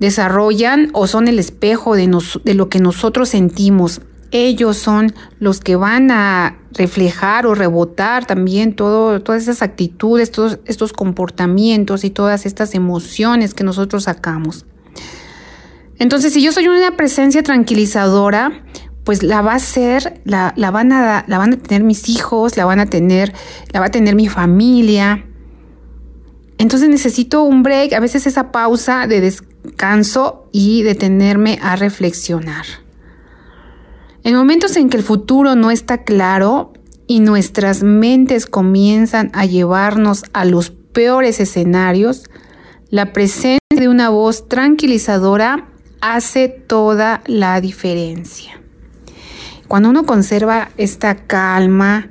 desarrollan 0.00 0.90
o 0.92 1.06
son 1.06 1.28
el 1.28 1.38
espejo 1.38 1.96
de, 1.96 2.10
de 2.44 2.54
lo 2.54 2.68
que 2.68 2.80
nosotros 2.80 3.30
sentimos 3.30 4.00
ellos 4.30 4.76
son 4.76 5.14
los 5.38 5.60
que 5.60 5.76
van 5.76 6.10
a 6.10 6.58
reflejar 6.72 7.46
o 7.46 7.54
rebotar 7.54 8.26
también 8.26 8.74
todo, 8.74 9.20
todas 9.22 9.42
esas 9.42 9.62
actitudes, 9.62 10.30
todos 10.30 10.58
estos 10.66 10.92
comportamientos 10.92 12.04
y 12.04 12.10
todas 12.10 12.46
estas 12.46 12.74
emociones 12.74 13.54
que 13.54 13.64
nosotros 13.64 14.04
sacamos. 14.04 14.66
Entonces, 15.98 16.32
si 16.32 16.42
yo 16.42 16.52
soy 16.52 16.68
una 16.68 16.96
presencia 16.96 17.42
tranquilizadora, 17.42 18.64
pues 19.06 19.22
la 19.22 19.40
va 19.40 19.54
a 19.54 19.58
ser, 19.60 20.20
la, 20.24 20.52
van 20.56 20.92
a, 20.92 21.24
la 21.28 21.38
van 21.38 21.54
a 21.54 21.56
tener 21.56 21.84
mis 21.84 22.08
hijos, 22.08 22.56
la 22.56 22.64
van 22.64 22.80
a 22.80 22.86
tener, 22.86 23.32
la 23.72 23.78
va 23.78 23.86
a 23.86 23.90
tener 23.90 24.16
mi 24.16 24.28
familia. 24.28 25.24
Entonces 26.58 26.88
necesito 26.88 27.42
un 27.44 27.62
break, 27.62 27.92
a 27.92 28.00
veces 28.00 28.26
esa 28.26 28.50
pausa 28.50 29.06
de 29.06 29.20
descanso 29.20 30.48
y 30.50 30.82
detenerme 30.82 31.58
a 31.62 31.76
reflexionar. 31.76 32.66
En 34.24 34.34
momentos 34.34 34.76
en 34.76 34.90
que 34.90 34.96
el 34.96 35.04
futuro 35.04 35.54
no 35.54 35.70
está 35.70 36.02
claro 36.02 36.72
y 37.06 37.20
nuestras 37.20 37.84
mentes 37.84 38.46
comienzan 38.46 39.30
a 39.34 39.46
llevarnos 39.46 40.24
a 40.32 40.44
los 40.44 40.70
peores 40.70 41.38
escenarios, 41.38 42.24
la 42.90 43.12
presencia 43.12 43.60
de 43.70 43.88
una 43.88 44.08
voz 44.08 44.48
tranquilizadora 44.48 45.68
hace 46.14 46.48
toda 46.48 47.22
la 47.26 47.60
diferencia. 47.60 48.60
Cuando 49.68 49.90
uno 49.90 50.04
conserva 50.04 50.70
esta 50.76 51.16
calma, 51.26 52.08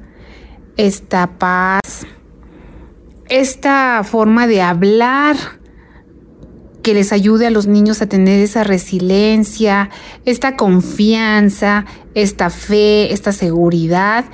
esta 0.78 1.38
paz, 1.38 2.06
esta 3.30 4.04
forma 4.04 4.48
de 4.48 4.62
hablar 4.62 5.38
que 6.84 6.94
les 6.94 7.12
ayude 7.12 7.48
a 7.48 7.50
los 7.50 7.66
niños 7.66 8.02
a 8.02 8.06
tener 8.08 8.40
esa 8.40 8.64
resiliencia, 8.64 9.90
esta 10.26 10.56
confianza, 10.56 11.86
esta 12.14 12.52
fe, 12.52 13.12
esta 13.12 13.32
seguridad, 13.32 14.26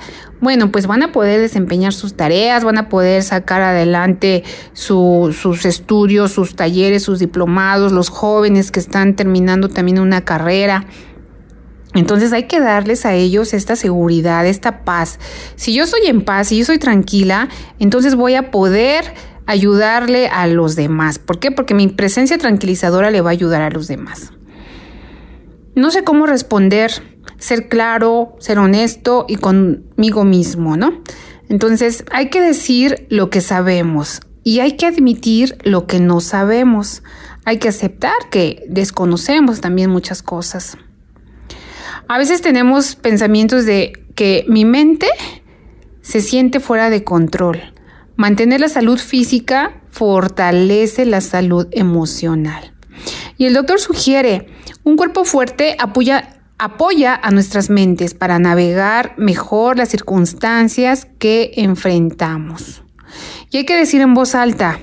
bueno, 0.42 0.72
pues 0.72 0.88
van 0.88 1.04
a 1.04 1.12
poder 1.12 1.40
desempeñar 1.40 1.92
sus 1.92 2.14
tareas, 2.14 2.64
van 2.64 2.76
a 2.76 2.88
poder 2.88 3.22
sacar 3.22 3.62
adelante 3.62 4.42
sus 4.72 5.64
estudios, 5.64 6.32
sus 6.32 6.56
talleres, 6.56 7.04
sus 7.04 7.20
diplomados, 7.20 7.92
los 7.92 8.08
jóvenes 8.08 8.72
que 8.72 8.80
están 8.80 9.14
terminando 9.14 9.68
también 9.68 10.00
una 10.00 10.22
carrera. 10.22 10.84
Entonces 11.94 12.32
hay 12.32 12.48
que 12.48 12.58
darles 12.58 13.06
a 13.06 13.14
ellos 13.14 13.54
esta 13.54 13.76
seguridad, 13.76 14.44
esta 14.44 14.82
paz. 14.82 15.20
Si 15.54 15.74
yo 15.74 15.84
estoy 15.84 16.06
en 16.06 16.22
paz, 16.22 16.48
si 16.48 16.58
yo 16.58 16.64
soy 16.64 16.78
tranquila, 16.78 17.48
entonces 17.78 18.16
voy 18.16 18.34
a 18.34 18.50
poder 18.50 19.04
ayudarle 19.46 20.26
a 20.26 20.48
los 20.48 20.74
demás. 20.74 21.20
¿Por 21.20 21.38
qué? 21.38 21.52
Porque 21.52 21.74
mi 21.74 21.86
presencia 21.86 22.36
tranquilizadora 22.36 23.12
le 23.12 23.20
va 23.20 23.30
a 23.30 23.32
ayudar 23.32 23.62
a 23.62 23.70
los 23.70 23.86
demás. 23.86 24.32
No 25.76 25.92
sé 25.92 26.02
cómo 26.02 26.26
responder, 26.26 26.90
ser 27.42 27.68
claro, 27.68 28.36
ser 28.38 28.60
honesto 28.60 29.24
y 29.28 29.34
conmigo 29.34 30.24
mismo, 30.24 30.76
¿no? 30.76 31.02
Entonces 31.48 32.04
hay 32.12 32.30
que 32.30 32.40
decir 32.40 33.06
lo 33.10 33.30
que 33.30 33.40
sabemos 33.40 34.20
y 34.44 34.60
hay 34.60 34.76
que 34.76 34.86
admitir 34.86 35.58
lo 35.64 35.88
que 35.88 35.98
no 35.98 36.20
sabemos. 36.20 37.02
Hay 37.44 37.58
que 37.58 37.68
aceptar 37.68 38.14
que 38.30 38.64
desconocemos 38.68 39.60
también 39.60 39.90
muchas 39.90 40.22
cosas. 40.22 40.78
A 42.06 42.16
veces 42.16 42.42
tenemos 42.42 42.94
pensamientos 42.94 43.64
de 43.64 43.92
que 44.14 44.44
mi 44.46 44.64
mente 44.64 45.08
se 46.00 46.20
siente 46.20 46.60
fuera 46.60 46.90
de 46.90 47.02
control. 47.02 47.60
Mantener 48.14 48.60
la 48.60 48.68
salud 48.68 48.98
física 48.98 49.82
fortalece 49.90 51.06
la 51.06 51.20
salud 51.20 51.66
emocional. 51.72 52.72
Y 53.36 53.46
el 53.46 53.54
doctor 53.54 53.80
sugiere, 53.80 54.46
un 54.84 54.96
cuerpo 54.96 55.24
fuerte 55.24 55.74
apoya, 55.80 56.41
apoya 56.62 57.18
a 57.20 57.32
nuestras 57.32 57.70
mentes 57.70 58.14
para 58.14 58.38
navegar 58.38 59.14
mejor 59.18 59.76
las 59.76 59.88
circunstancias 59.88 61.08
que 61.18 61.50
enfrentamos. 61.56 62.84
Y 63.50 63.56
hay 63.56 63.64
que 63.64 63.76
decir 63.76 64.00
en 64.00 64.14
voz 64.14 64.36
alta, 64.36 64.78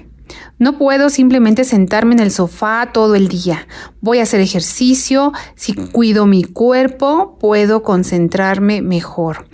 no 0.58 0.78
puedo 0.78 1.10
simplemente 1.10 1.64
sentarme 1.64 2.16
en 2.16 2.20
el 2.20 2.32
sofá 2.32 2.90
todo 2.94 3.16
el 3.16 3.30
día. 3.30 3.66
Voy 4.02 4.20
a 4.20 4.24
hacer 4.24 4.42
ejercicio. 4.42 5.32
Si 5.56 5.74
cuido 5.74 6.26
mi 6.26 6.44
cuerpo, 6.44 7.38
puedo 7.40 7.82
concentrarme 7.82 8.82
mejor. 8.82 9.48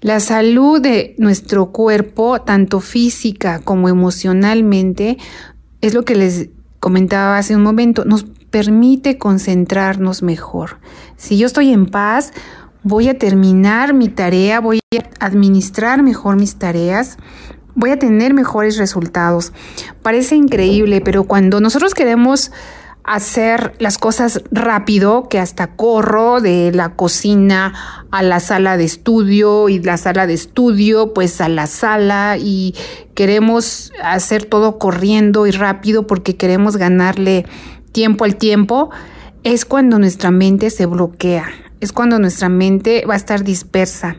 La 0.00 0.18
salud 0.20 0.80
de 0.80 1.14
nuestro 1.18 1.72
cuerpo, 1.72 2.40
tanto 2.40 2.80
física 2.80 3.60
como 3.60 3.90
emocionalmente, 3.90 5.18
es 5.82 5.92
lo 5.92 6.06
que 6.06 6.14
les 6.14 6.48
comentaba 6.80 7.36
hace 7.36 7.54
un 7.54 7.62
momento, 7.62 8.06
nos 8.06 8.24
permite 8.56 9.18
concentrarnos 9.18 10.22
mejor. 10.22 10.78
Si 11.18 11.36
yo 11.36 11.46
estoy 11.46 11.74
en 11.74 11.84
paz, 11.84 12.32
voy 12.82 13.10
a 13.10 13.18
terminar 13.18 13.92
mi 13.92 14.08
tarea, 14.08 14.60
voy 14.60 14.80
a 14.98 15.26
administrar 15.26 16.02
mejor 16.02 16.36
mis 16.36 16.56
tareas 16.56 17.18
voy 17.74 17.90
a 17.90 17.98
tener 17.98 18.32
mejores 18.32 18.78
resultados. 18.78 19.52
Parece 20.02 20.34
increíble, 20.34 21.02
pero 21.02 21.24
cuando 21.24 21.60
nosotros 21.60 21.92
queremos 21.92 22.50
hacer 23.06 23.74
las 23.78 23.98
cosas 23.98 24.42
rápido, 24.50 25.28
que 25.28 25.38
hasta 25.38 25.76
corro 25.76 26.40
de 26.40 26.72
la 26.72 26.96
cocina 26.96 27.74
a 28.10 28.22
la 28.22 28.40
sala 28.40 28.76
de 28.76 28.84
estudio 28.84 29.68
y 29.68 29.78
la 29.78 29.96
sala 29.96 30.26
de 30.26 30.34
estudio 30.34 31.14
pues 31.14 31.40
a 31.40 31.48
la 31.48 31.68
sala 31.68 32.36
y 32.36 32.74
queremos 33.14 33.92
hacer 34.02 34.46
todo 34.46 34.78
corriendo 34.78 35.46
y 35.46 35.52
rápido 35.52 36.08
porque 36.08 36.36
queremos 36.36 36.76
ganarle 36.76 37.46
tiempo 37.96 38.24
al 38.24 38.36
tiempo, 38.36 38.90
es 39.42 39.64
cuando 39.64 39.98
nuestra 39.98 40.30
mente 40.30 40.68
se 40.68 40.84
bloquea, 40.84 41.46
es 41.80 41.92
cuando 41.92 42.18
nuestra 42.18 42.50
mente 42.50 43.06
va 43.08 43.14
a 43.14 43.16
estar 43.16 43.42
dispersa. 43.42 44.16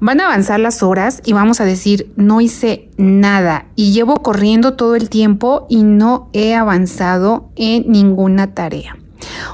Van 0.00 0.22
a 0.22 0.24
avanzar 0.24 0.58
las 0.58 0.82
horas 0.82 1.20
y 1.22 1.34
vamos 1.34 1.60
a 1.60 1.66
decir, 1.66 2.10
no 2.16 2.40
hice 2.40 2.88
nada 2.96 3.66
y 3.76 3.92
llevo 3.92 4.22
corriendo 4.22 4.72
todo 4.72 4.96
el 4.96 5.10
tiempo 5.10 5.66
y 5.68 5.82
no 5.82 6.30
he 6.32 6.54
avanzado 6.54 7.50
en 7.56 7.92
ninguna 7.92 8.54
tarea. 8.54 8.96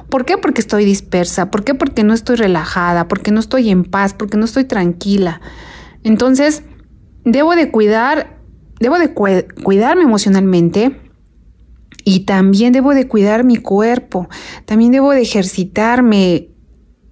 ¿Por 0.09 0.25
qué? 0.25 0.38
Porque 0.38 0.61
estoy 0.61 0.85
dispersa. 0.85 1.50
¿Por 1.50 1.64
qué? 1.64 1.75
Porque 1.75 2.04
no 2.04 2.14
estoy 2.14 2.37
relajada, 2.37 3.09
porque 3.09 3.33
no 3.33 3.40
estoy 3.40 3.71
en 3.71 3.83
paz, 3.83 4.14
porque 4.14 4.37
no 4.37 4.45
estoy 4.45 4.62
tranquila. 4.62 5.40
Entonces, 6.04 6.62
debo 7.25 7.56
de 7.56 7.73
cuidar, 7.73 8.39
debo 8.78 8.97
de 8.97 9.13
cuidarme 9.13 10.04
emocionalmente, 10.04 11.09
y 12.04 12.21
también 12.21 12.73
debo 12.73 12.95
de 12.95 13.08
cuidar 13.08 13.45
mi 13.45 13.56
cuerpo, 13.56 14.28
también 14.65 14.93
debo 14.93 15.13
de 15.13 15.23
ejercitarme, 15.23 16.49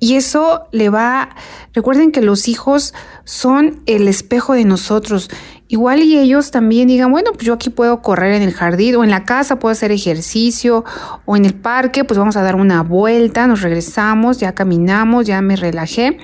y 0.01 0.15
eso 0.15 0.69
le 0.71 0.91
va, 0.91 1.31
recuerden 1.73 2.13
que 2.13 2.23
los 2.23 2.47
hijos 2.47 2.95
son 3.25 3.83
el 3.87 4.07
espejo 4.07 4.53
de 4.53 4.65
nosotros. 4.65 5.29
Igual 5.67 6.03
y 6.03 6.17
ellos 6.17 6.53
también 6.53 6.87
digan, 6.87 7.11
bueno, 7.11 7.33
pues 7.33 7.45
yo 7.45 7.55
aquí 7.55 7.69
puedo 7.69 8.01
correr 8.01 8.35
en 8.35 8.43
el 8.43 8.55
jardín 8.55 8.95
o 8.95 9.05
en 9.05 9.11
la 9.11 9.25
casa, 9.25 9.59
puedo 9.59 9.73
hacer 9.73 9.91
ejercicio 9.91 10.85
o 11.27 11.37
en 11.37 11.45
el 11.45 11.55
parque, 11.55 12.05
pues 12.05 12.17
vamos 12.17 12.37
a 12.37 12.43
dar 12.43 12.55
una 12.55 12.83
vuelta, 12.83 13.49
nos 13.49 13.63
regresamos, 13.63 14.39
ya 14.39 14.55
caminamos, 14.55 15.27
ya 15.27 15.43
me 15.43 15.57
relajé 15.57 16.19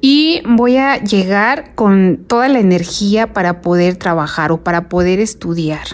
y 0.00 0.40
voy 0.48 0.78
a 0.78 0.96
llegar 1.02 1.74
con 1.74 2.24
toda 2.26 2.48
la 2.48 2.60
energía 2.60 3.32
para 3.32 3.60
poder 3.60 3.96
trabajar 3.96 4.52
o 4.52 4.64
para 4.64 4.88
poder 4.88 5.20
estudiar. 5.20 5.86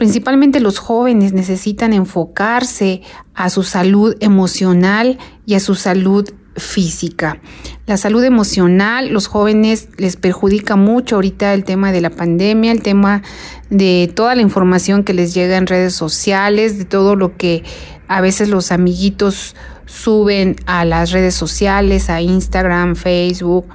Principalmente 0.00 0.60
los 0.60 0.78
jóvenes 0.78 1.34
necesitan 1.34 1.92
enfocarse 1.92 3.02
a 3.34 3.50
su 3.50 3.62
salud 3.62 4.16
emocional 4.20 5.18
y 5.44 5.56
a 5.56 5.60
su 5.60 5.74
salud 5.74 6.26
física. 6.56 7.38
La 7.84 7.98
salud 7.98 8.24
emocional, 8.24 9.10
los 9.10 9.26
jóvenes 9.26 9.90
les 9.98 10.16
perjudica 10.16 10.76
mucho 10.76 11.16
ahorita 11.16 11.52
el 11.52 11.64
tema 11.64 11.92
de 11.92 12.00
la 12.00 12.08
pandemia, 12.08 12.72
el 12.72 12.80
tema 12.80 13.20
de 13.68 14.10
toda 14.16 14.34
la 14.34 14.40
información 14.40 15.04
que 15.04 15.12
les 15.12 15.34
llega 15.34 15.58
en 15.58 15.66
redes 15.66 15.96
sociales, 15.96 16.78
de 16.78 16.86
todo 16.86 17.14
lo 17.14 17.36
que 17.36 17.62
a 18.08 18.22
veces 18.22 18.48
los 18.48 18.72
amiguitos 18.72 19.54
suben 19.84 20.56
a 20.64 20.86
las 20.86 21.10
redes 21.10 21.34
sociales, 21.34 22.08
a 22.08 22.22
Instagram, 22.22 22.96
Facebook, 22.96 23.66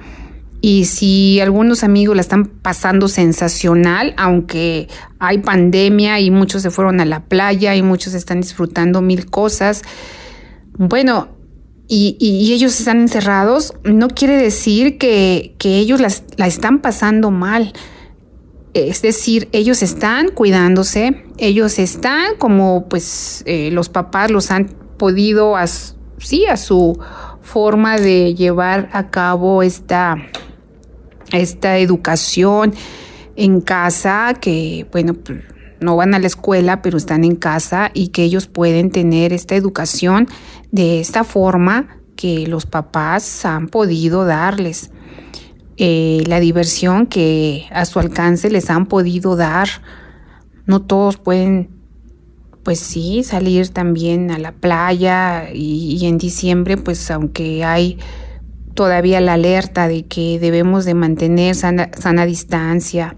y 0.66 0.86
si 0.86 1.38
algunos 1.38 1.84
amigos 1.84 2.16
la 2.16 2.22
están 2.22 2.46
pasando 2.46 3.06
sensacional, 3.06 4.14
aunque 4.16 4.88
hay 5.20 5.38
pandemia 5.38 6.18
y 6.18 6.32
muchos 6.32 6.62
se 6.62 6.72
fueron 6.72 7.00
a 7.00 7.04
la 7.04 7.22
playa 7.26 7.76
y 7.76 7.82
muchos 7.82 8.14
están 8.14 8.40
disfrutando 8.40 9.00
mil 9.00 9.30
cosas, 9.30 9.82
bueno, 10.76 11.28
y, 11.86 12.50
ellos 12.52 12.80
están 12.80 13.00
encerrados, 13.02 13.74
no 13.84 14.08
quiere 14.08 14.36
decir 14.36 14.98
que, 14.98 15.54
ellos 15.62 16.00
la 16.00 16.46
están 16.48 16.80
pasando 16.80 17.30
mal. 17.30 17.72
Es 18.74 19.02
decir, 19.02 19.48
ellos 19.52 19.84
están 19.84 20.30
cuidándose, 20.30 21.26
ellos 21.38 21.78
están 21.78 22.34
como 22.38 22.88
pues 22.88 23.44
eh, 23.46 23.70
los 23.70 23.88
papás 23.88 24.32
los 24.32 24.50
han 24.50 24.66
podido, 24.98 25.54
sí, 26.18 26.46
a 26.46 26.56
su 26.56 26.98
forma 27.40 27.98
de 27.98 28.34
llevar 28.34 28.90
a 28.92 29.10
cabo 29.12 29.62
esta 29.62 30.16
esta 31.32 31.78
educación 31.78 32.74
en 33.36 33.60
casa, 33.60 34.34
que 34.40 34.86
bueno, 34.92 35.14
no 35.80 35.96
van 35.96 36.14
a 36.14 36.18
la 36.18 36.26
escuela, 36.26 36.82
pero 36.82 36.96
están 36.96 37.24
en 37.24 37.36
casa 37.36 37.90
y 37.92 38.08
que 38.08 38.22
ellos 38.22 38.46
pueden 38.46 38.90
tener 38.90 39.32
esta 39.32 39.54
educación 39.54 40.28
de 40.72 41.00
esta 41.00 41.24
forma 41.24 42.00
que 42.16 42.46
los 42.46 42.66
papás 42.66 43.44
han 43.44 43.68
podido 43.68 44.24
darles. 44.24 44.90
Eh, 45.76 46.24
la 46.26 46.40
diversión 46.40 47.06
que 47.06 47.66
a 47.70 47.84
su 47.84 47.98
alcance 47.98 48.50
les 48.50 48.70
han 48.70 48.86
podido 48.86 49.36
dar. 49.36 49.68
No 50.64 50.80
todos 50.80 51.18
pueden, 51.18 51.68
pues 52.62 52.80
sí, 52.80 53.22
salir 53.22 53.68
también 53.68 54.30
a 54.30 54.38
la 54.38 54.52
playa 54.52 55.50
y 55.52 56.04
en 56.06 56.16
diciembre, 56.16 56.78
pues 56.78 57.10
aunque 57.10 57.62
hay 57.62 57.98
todavía 58.76 59.20
la 59.20 59.32
alerta 59.32 59.88
de 59.88 60.04
que 60.04 60.38
debemos 60.38 60.84
de 60.84 60.94
mantener 60.94 61.56
sana, 61.56 62.26
distancia. 62.26 63.16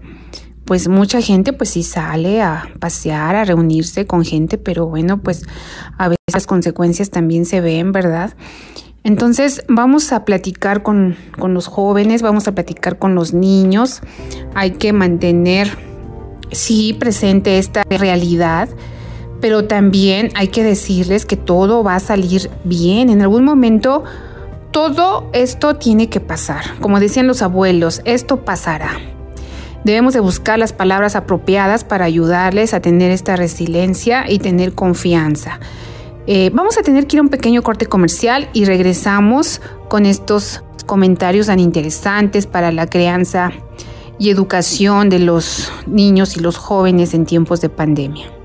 Pues 0.65 0.87
mucha 0.87 1.21
gente 1.21 1.53
pues 1.53 1.69
sí 1.69 1.83
sale 1.83 2.41
a 2.41 2.69
pasear, 2.79 3.35
a 3.35 3.45
reunirse 3.45 4.07
con 4.07 4.25
gente, 4.25 4.57
pero 4.57 4.87
bueno, 4.87 5.21
pues 5.21 5.45
a 5.97 6.07
veces 6.07 6.33
las 6.33 6.47
consecuencias 6.47 7.11
también 7.11 7.45
se 7.45 7.61
ven, 7.61 7.91
¿verdad? 7.91 8.33
Entonces 9.03 9.63
vamos 9.67 10.11
a 10.11 10.25
platicar 10.25 10.83
con, 10.83 11.15
con 11.37 11.53
los 11.53 11.67
jóvenes, 11.67 12.21
vamos 12.21 12.47
a 12.47 12.53
platicar 12.53 12.97
con 12.97 13.13
los 13.13 13.33
niños. 13.33 14.01
Hay 14.55 14.71
que 14.71 14.93
mantener, 14.93 15.69
sí, 16.51 16.93
presente 16.93 17.57
esta 17.57 17.83
realidad, 17.89 18.69
pero 19.41 19.65
también 19.65 20.31
hay 20.35 20.49
que 20.49 20.63
decirles 20.63 21.25
que 21.25 21.37
todo 21.37 21.83
va 21.83 21.95
a 21.95 21.99
salir 21.99 22.49
bien. 22.63 23.09
En 23.09 23.21
algún 23.21 23.43
momento 23.43 24.03
todo 24.71 25.29
esto 25.33 25.75
tiene 25.75 26.09
que 26.09 26.19
pasar. 26.19 26.77
Como 26.79 26.99
decían 26.99 27.27
los 27.27 27.41
abuelos, 27.41 28.01
esto 28.05 28.45
pasará. 28.45 28.91
Debemos 29.83 30.13
de 30.13 30.19
buscar 30.19 30.59
las 30.59 30.73
palabras 30.73 31.15
apropiadas 31.15 31.83
para 31.83 32.05
ayudarles 32.05 32.73
a 32.73 32.81
tener 32.81 33.11
esta 33.11 33.35
resiliencia 33.35 34.29
y 34.29 34.39
tener 34.39 34.73
confianza. 34.73 35.59
Eh, 36.27 36.51
vamos 36.53 36.77
a 36.77 36.81
tener 36.81 37.07
que 37.07 37.15
ir 37.15 37.19
a 37.19 37.23
un 37.23 37.29
pequeño 37.29 37.63
corte 37.63 37.85
comercial 37.85 38.49
y 38.53 38.65
regresamos 38.65 39.61
con 39.87 40.05
estos 40.05 40.63
comentarios 40.85 41.47
tan 41.47 41.59
interesantes 41.59 42.45
para 42.45 42.71
la 42.71 42.87
crianza 42.87 43.51
y 44.19 44.29
educación 44.29 45.09
de 45.09 45.19
los 45.19 45.71
niños 45.87 46.35
y 46.35 46.41
los 46.41 46.57
jóvenes 46.57 47.13
en 47.13 47.25
tiempos 47.25 47.61
de 47.61 47.69
pandemia. 47.69 48.38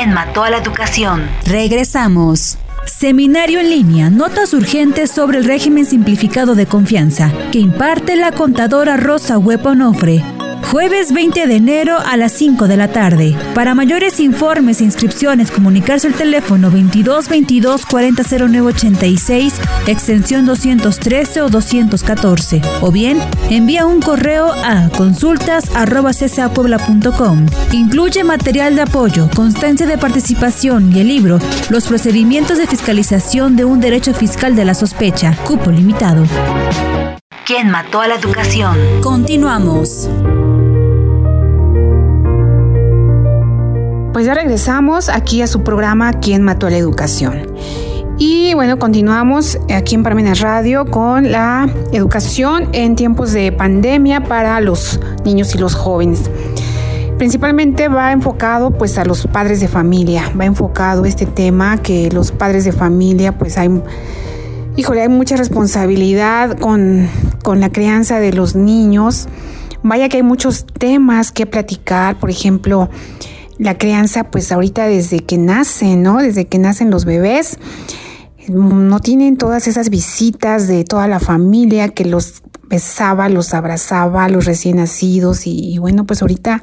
¿Quién 0.00 0.14
mató 0.14 0.44
a 0.44 0.48
la 0.48 0.56
educación? 0.56 1.28
Regresamos. 1.44 2.56
Seminario 2.86 3.60
en 3.60 3.68
línea, 3.68 4.08
notas 4.08 4.54
urgentes 4.54 5.10
sobre 5.10 5.36
el 5.36 5.44
régimen 5.44 5.84
simplificado 5.84 6.54
de 6.54 6.64
confianza 6.64 7.30
que 7.52 7.58
imparte 7.58 8.16
la 8.16 8.32
contadora 8.32 8.96
Rosa 8.96 9.36
Huepa 9.36 9.72
Onofre 9.72 10.24
Jueves 10.62 11.12
20 11.12 11.46
de 11.46 11.56
enero 11.56 11.98
a 11.98 12.16
las 12.16 12.32
5 12.32 12.68
de 12.68 12.76
la 12.76 12.88
tarde. 12.88 13.36
Para 13.54 13.74
mayores 13.74 14.20
informes 14.20 14.80
e 14.80 14.84
inscripciones, 14.84 15.50
comunicarse 15.50 16.06
al 16.06 16.14
teléfono 16.14 16.70
22 16.70 17.28
22 17.28 17.86
40 17.86 18.22
86, 18.64 19.54
extensión 19.86 20.46
213 20.46 21.42
o 21.42 21.48
214. 21.48 22.62
O 22.82 22.92
bien, 22.92 23.18
envía 23.48 23.86
un 23.86 24.00
correo 24.00 24.52
a 24.52 24.88
consultas 24.90 25.70
Incluye 27.72 28.24
material 28.24 28.76
de 28.76 28.82
apoyo, 28.82 29.28
constancia 29.34 29.86
de 29.86 29.98
participación 29.98 30.94
y 30.94 31.00
el 31.00 31.08
libro 31.08 31.38
Los 31.68 31.86
procedimientos 31.86 32.58
de 32.58 32.66
fiscalización 32.66 33.56
de 33.56 33.64
un 33.64 33.80
derecho 33.80 34.14
fiscal 34.14 34.54
de 34.54 34.64
la 34.64 34.74
sospecha, 34.74 35.36
cupo 35.44 35.70
limitado. 35.70 36.24
¿Quién 37.44 37.70
mató 37.70 38.00
a 38.00 38.06
la 38.06 38.14
educación? 38.14 38.78
Continuamos. 39.02 40.08
Pues 44.12 44.26
ya 44.26 44.34
regresamos 44.34 45.08
aquí 45.08 45.40
a 45.40 45.46
su 45.46 45.62
programa 45.62 46.12
¿Quién 46.14 46.42
mató 46.42 46.66
a 46.66 46.70
la 46.70 46.78
educación? 46.78 47.46
Y 48.18 48.54
bueno, 48.54 48.76
continuamos 48.76 49.56
aquí 49.72 49.94
en 49.94 50.02
Parmenas 50.02 50.40
Radio 50.40 50.84
con 50.84 51.30
la 51.30 51.72
educación 51.92 52.68
en 52.72 52.96
tiempos 52.96 53.32
de 53.32 53.52
pandemia 53.52 54.24
para 54.24 54.60
los 54.60 54.98
niños 55.24 55.54
y 55.54 55.58
los 55.58 55.76
jóvenes. 55.76 56.28
Principalmente 57.18 57.86
va 57.86 58.10
enfocado 58.10 58.72
pues 58.72 58.98
a 58.98 59.04
los 59.04 59.28
padres 59.28 59.60
de 59.60 59.68
familia, 59.68 60.24
va 60.38 60.44
enfocado 60.44 61.04
este 61.04 61.24
tema 61.24 61.78
que 61.80 62.10
los 62.10 62.32
padres 62.32 62.64
de 62.64 62.72
familia 62.72 63.38
pues 63.38 63.56
hay, 63.58 63.70
híjole, 64.76 65.02
hay 65.02 65.08
mucha 65.08 65.36
responsabilidad 65.36 66.58
con, 66.58 67.08
con 67.44 67.60
la 67.60 67.70
crianza 67.70 68.18
de 68.18 68.32
los 68.32 68.56
niños. 68.56 69.28
Vaya 69.84 70.08
que 70.08 70.16
hay 70.16 70.24
muchos 70.24 70.66
temas 70.66 71.30
que 71.30 71.46
platicar, 71.46 72.18
por 72.18 72.28
ejemplo, 72.28 72.90
la 73.60 73.76
crianza, 73.76 74.24
pues 74.24 74.50
ahorita 74.50 74.86
desde 74.86 75.20
que 75.20 75.36
nacen, 75.36 76.02
¿no? 76.02 76.18
Desde 76.18 76.46
que 76.46 76.58
nacen 76.58 76.90
los 76.90 77.04
bebés, 77.04 77.58
no 78.48 79.00
tienen 79.00 79.36
todas 79.36 79.68
esas 79.68 79.90
visitas 79.90 80.66
de 80.66 80.82
toda 80.84 81.06
la 81.06 81.20
familia 81.20 81.90
que 81.90 82.06
los 82.06 82.42
besaba, 82.70 83.28
los 83.28 83.52
abrazaba, 83.52 84.30
los 84.30 84.46
recién 84.46 84.76
nacidos 84.76 85.46
y, 85.46 85.76
bueno, 85.78 86.06
pues 86.06 86.22
ahorita 86.22 86.62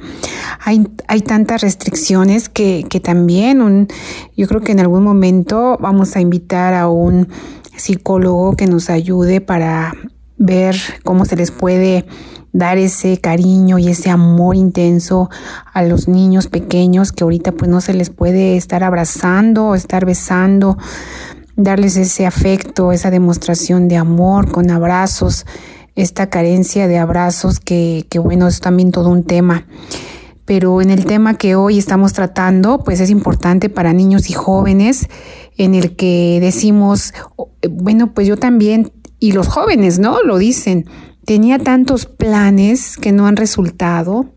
hay, 0.59 0.87
hay 1.07 1.21
tantas 1.21 1.61
restricciones 1.61 2.49
que, 2.49 2.85
que 2.89 2.99
también 2.99 3.61
un, 3.61 3.87
yo 4.35 4.47
creo 4.47 4.61
que 4.61 4.71
en 4.71 4.79
algún 4.79 5.03
momento 5.03 5.77
vamos 5.79 6.15
a 6.15 6.21
invitar 6.21 6.73
a 6.73 6.87
un 6.89 7.27
psicólogo 7.75 8.55
que 8.55 8.65
nos 8.65 8.89
ayude 8.89 9.39
para 9.39 9.93
ver 10.37 10.75
cómo 11.03 11.25
se 11.25 11.35
les 11.35 11.51
puede 11.51 12.05
dar 12.53 12.77
ese 12.77 13.17
cariño 13.17 13.77
y 13.77 13.89
ese 13.89 14.09
amor 14.09 14.55
intenso 14.55 15.29
a 15.73 15.83
los 15.83 16.07
niños 16.07 16.47
pequeños 16.47 17.11
que 17.11 17.23
ahorita 17.23 17.51
pues 17.51 17.69
no 17.69 17.81
se 17.81 17.93
les 17.93 18.09
puede 18.09 18.57
estar 18.57 18.83
abrazando 18.83 19.67
o 19.67 19.75
estar 19.75 20.05
besando, 20.05 20.77
darles 21.55 21.97
ese 21.97 22.25
afecto, 22.25 22.91
esa 22.91 23.11
demostración 23.11 23.87
de 23.87 23.97
amor 23.97 24.51
con 24.51 24.71
abrazos, 24.71 25.45
esta 25.95 26.29
carencia 26.29 26.87
de 26.87 26.97
abrazos 26.97 27.59
que, 27.59 28.05
que 28.09 28.19
bueno, 28.19 28.47
es 28.47 28.59
también 28.59 28.91
todo 28.91 29.09
un 29.09 29.23
tema 29.23 29.65
pero 30.47 30.81
en 30.81 30.91
el 30.91 31.03
tema 31.03 31.37
que 31.37 31.55
hoy 31.57 31.77
estamos 31.77 32.13
tratando, 32.13 32.81
pues 32.81 33.01
es 33.01 33.09
importante 33.09 33.67
para 33.67 33.91
niños 33.91 34.29
y 34.29 34.33
jóvenes, 34.33 35.09
en 35.57 35.75
el 35.75 35.97
que 35.97 36.39
decimos, 36.39 37.13
bueno, 37.69 38.13
pues 38.13 38.27
yo 38.27 38.37
también, 38.37 38.93
y 39.19 39.33
los 39.33 39.49
jóvenes, 39.49 39.99
¿no? 39.99 40.23
Lo 40.23 40.37
dicen, 40.37 40.85
tenía 41.27 41.59
tantos 41.59 42.05
planes 42.05 42.95
que 42.95 43.11
no 43.11 43.27
han 43.27 43.35
resultado. 43.35 44.33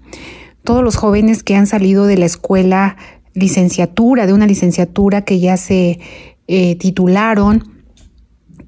Todos 0.64 0.82
los 0.82 0.96
jóvenes 0.96 1.44
que 1.44 1.54
han 1.54 1.68
salido 1.68 2.04
de 2.06 2.18
la 2.18 2.26
escuela 2.26 2.96
licenciatura, 3.32 4.26
de 4.26 4.32
una 4.32 4.48
licenciatura 4.48 5.22
que 5.22 5.38
ya 5.38 5.56
se 5.56 6.00
eh, 6.48 6.74
titularon, 6.74 7.84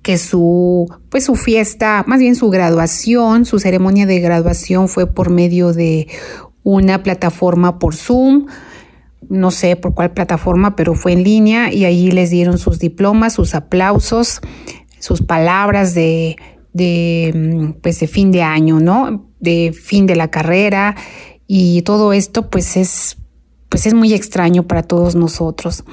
que 0.02 0.18
su, 0.18 0.86
pues 1.10 1.24
su 1.24 1.34
fiesta, 1.34 2.04
más 2.06 2.20
bien 2.20 2.36
su 2.36 2.48
graduación, 2.48 3.44
su 3.44 3.58
ceremonia 3.58 4.06
de 4.06 4.20
graduación 4.20 4.88
fue 4.88 5.12
por 5.12 5.28
medio 5.30 5.72
de 5.72 6.06
una 6.62 7.02
plataforma 7.02 7.80
por 7.80 7.96
Zoom, 7.96 8.46
no 9.28 9.50
sé 9.50 9.74
por 9.74 9.94
cuál 9.94 10.12
plataforma, 10.12 10.76
pero 10.76 10.94
fue 10.94 11.10
en 11.12 11.24
línea 11.24 11.72
y 11.72 11.86
allí 11.86 12.12
les 12.12 12.30
dieron 12.30 12.58
sus 12.58 12.78
diplomas, 12.78 13.32
sus 13.32 13.56
aplausos, 13.56 14.40
sus 15.00 15.22
palabras 15.22 15.94
de 15.94 16.36
de, 16.72 17.32
mm, 17.34 17.80
pues, 17.80 18.00
de 18.00 18.06
fin 18.06 18.30
de 18.30 18.42
año, 18.42 18.80
¿no? 18.80 19.26
De 19.40 19.72
fin 19.72 20.06
de 20.06 20.16
la 20.16 20.30
carrera 20.30 20.96
y 21.46 21.82
todo 21.82 22.12
esto 22.12 22.48
pues 22.48 22.76
es 22.76 23.18
pues 23.68 23.86
es 23.86 23.94
muy 23.94 24.12
extraño 24.12 24.64
para 24.64 24.82
todos 24.82 25.14
nosotros. 25.14 25.84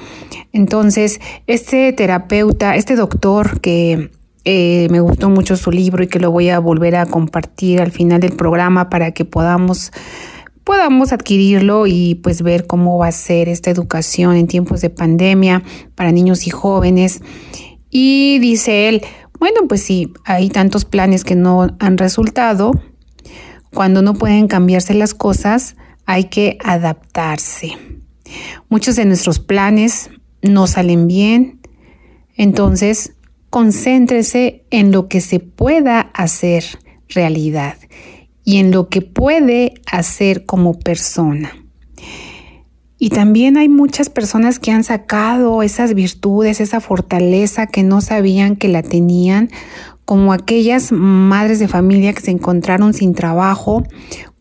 Entonces, 0.52 1.18
este 1.46 1.94
terapeuta, 1.94 2.76
este 2.76 2.94
doctor 2.94 3.62
que 3.62 4.10
eh, 4.44 4.88
me 4.90 5.00
gustó 5.00 5.30
mucho 5.30 5.56
su 5.56 5.70
libro 5.70 6.02
y 6.02 6.06
que 6.06 6.20
lo 6.20 6.30
voy 6.30 6.50
a 6.50 6.58
volver 6.58 6.96
a 6.96 7.06
compartir 7.06 7.80
al 7.80 7.90
final 7.90 8.20
del 8.20 8.32
programa 8.36 8.90
para 8.90 9.12
que 9.12 9.24
podamos 9.24 9.92
podamos 10.62 11.12
adquirirlo 11.12 11.86
y 11.86 12.16
pues 12.16 12.42
ver 12.42 12.66
cómo 12.66 12.98
va 12.98 13.08
a 13.08 13.12
ser 13.12 13.48
esta 13.48 13.70
educación 13.70 14.36
en 14.36 14.46
tiempos 14.46 14.82
de 14.82 14.90
pandemia 14.90 15.62
para 15.94 16.12
niños 16.12 16.46
y 16.46 16.50
jóvenes. 16.50 17.22
Y 17.90 18.38
dice 18.40 18.88
él, 18.88 19.02
bueno, 19.40 19.66
pues 19.66 19.82
sí, 19.82 20.12
hay 20.24 20.50
tantos 20.50 20.84
planes 20.84 21.24
que 21.24 21.34
no 21.34 21.66
han 21.80 21.98
resultado. 21.98 22.72
Cuando 23.72 24.02
no 24.02 24.14
pueden 24.14 24.48
cambiarse 24.48 24.92
las 24.94 25.14
cosas, 25.14 25.76
hay 26.04 26.24
que 26.24 26.58
adaptarse. 26.62 27.76
Muchos 28.68 28.96
de 28.96 29.06
nuestros 29.06 29.38
planes 29.38 30.10
no 30.42 30.66
salen 30.66 31.06
bien, 31.06 31.60
entonces 32.36 33.14
concéntrese 33.48 34.64
en 34.70 34.92
lo 34.92 35.08
que 35.08 35.20
se 35.20 35.40
pueda 35.40 36.00
hacer 36.00 36.64
realidad 37.08 37.76
y 38.44 38.58
en 38.58 38.70
lo 38.70 38.88
que 38.88 39.02
puede 39.02 39.74
hacer 39.90 40.44
como 40.44 40.78
persona. 40.78 41.52
Y 43.02 43.08
también 43.08 43.56
hay 43.56 43.70
muchas 43.70 44.10
personas 44.10 44.58
que 44.58 44.72
han 44.72 44.84
sacado 44.84 45.62
esas 45.62 45.94
virtudes, 45.94 46.60
esa 46.60 46.80
fortaleza 46.80 47.66
que 47.66 47.82
no 47.82 48.02
sabían 48.02 48.56
que 48.56 48.68
la 48.68 48.82
tenían, 48.82 49.48
como 50.04 50.34
aquellas 50.34 50.92
madres 50.92 51.58
de 51.60 51.66
familia 51.66 52.12
que 52.12 52.20
se 52.20 52.30
encontraron 52.30 52.92
sin 52.92 53.14
trabajo 53.14 53.84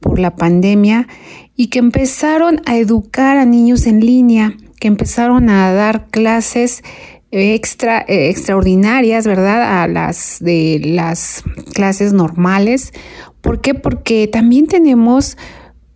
por 0.02 0.20
la 0.20 0.36
pandemia 0.36 1.08
y 1.56 1.68
que 1.68 1.80
empezaron 1.80 2.60
a 2.66 2.76
educar 2.76 3.38
a 3.38 3.46
niños 3.46 3.88
en 3.88 4.02
línea, 4.02 4.58
que 4.82 4.90
empezaron 4.90 5.50
a 5.50 5.72
dar 5.72 6.08
clases 6.08 6.84
extra, 7.32 8.04
eh, 8.10 8.30
extraordinarias, 8.30 9.26
¿verdad? 9.26 9.84
A 9.84 9.88
las 9.88 10.40
de 10.42 10.82
las 10.84 11.46
clases 11.74 12.12
normales. 12.12 12.92
¿Por 13.40 13.62
qué? 13.62 13.74
Porque 13.74 14.28
también 14.28 14.68
tenemos 14.68 15.38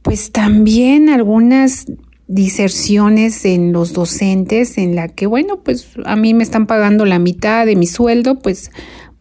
pues 0.02 0.32
también 0.32 1.10
algunas 1.10 1.88
diserciones 2.28 3.46
en 3.46 3.74
los 3.74 3.94
docentes 3.94 4.78
en 4.78 4.96
la 4.96 5.10
que, 5.10 5.28
bueno, 5.28 5.62
pues 5.64 5.88
a 6.06 6.16
mí 6.16 6.34
me 6.34 6.44
están 6.44 6.68
pagando 6.68 7.06
la 7.06 7.20
mitad 7.20 7.66
de 7.66 7.76
mi 7.76 7.88
sueldo, 7.88 8.40
pues, 8.40 8.72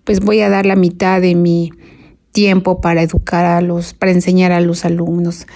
pues 0.05 0.21
voy 0.21 0.41
a 0.41 0.49
dar 0.49 0.67
la 0.67 0.77
mitad 0.77 1.21
de 1.21 1.35
mi 1.35 1.73
tiempo 2.33 2.81
para 2.81 3.03
educar 3.03 3.45
a 3.45 3.61
los, 3.61 3.95
para 3.95 4.13
enseñar 4.13 4.53
a 4.53 4.61
los 4.61 4.85
alumnos. 4.85 5.47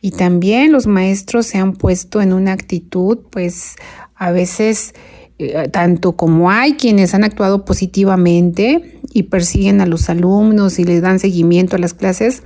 Y 0.00 0.10
también 0.10 0.72
los 0.72 0.86
maestros 0.86 1.46
se 1.46 1.58
han 1.58 1.72
puesto 1.72 2.20
en 2.20 2.32
una 2.32 2.52
actitud, 2.52 3.18
pues 3.30 3.76
a 4.14 4.32
veces, 4.32 4.94
eh, 5.38 5.68
tanto 5.70 6.12
como 6.12 6.50
hay 6.50 6.74
quienes 6.74 7.14
han 7.14 7.24
actuado 7.24 7.64
positivamente 7.64 9.00
y 9.12 9.24
persiguen 9.24 9.80
a 9.80 9.86
los 9.86 10.10
alumnos 10.10 10.78
y 10.78 10.84
les 10.84 11.00
dan 11.00 11.18
seguimiento 11.18 11.76
a 11.76 11.78
las 11.78 11.94
clases, 11.94 12.42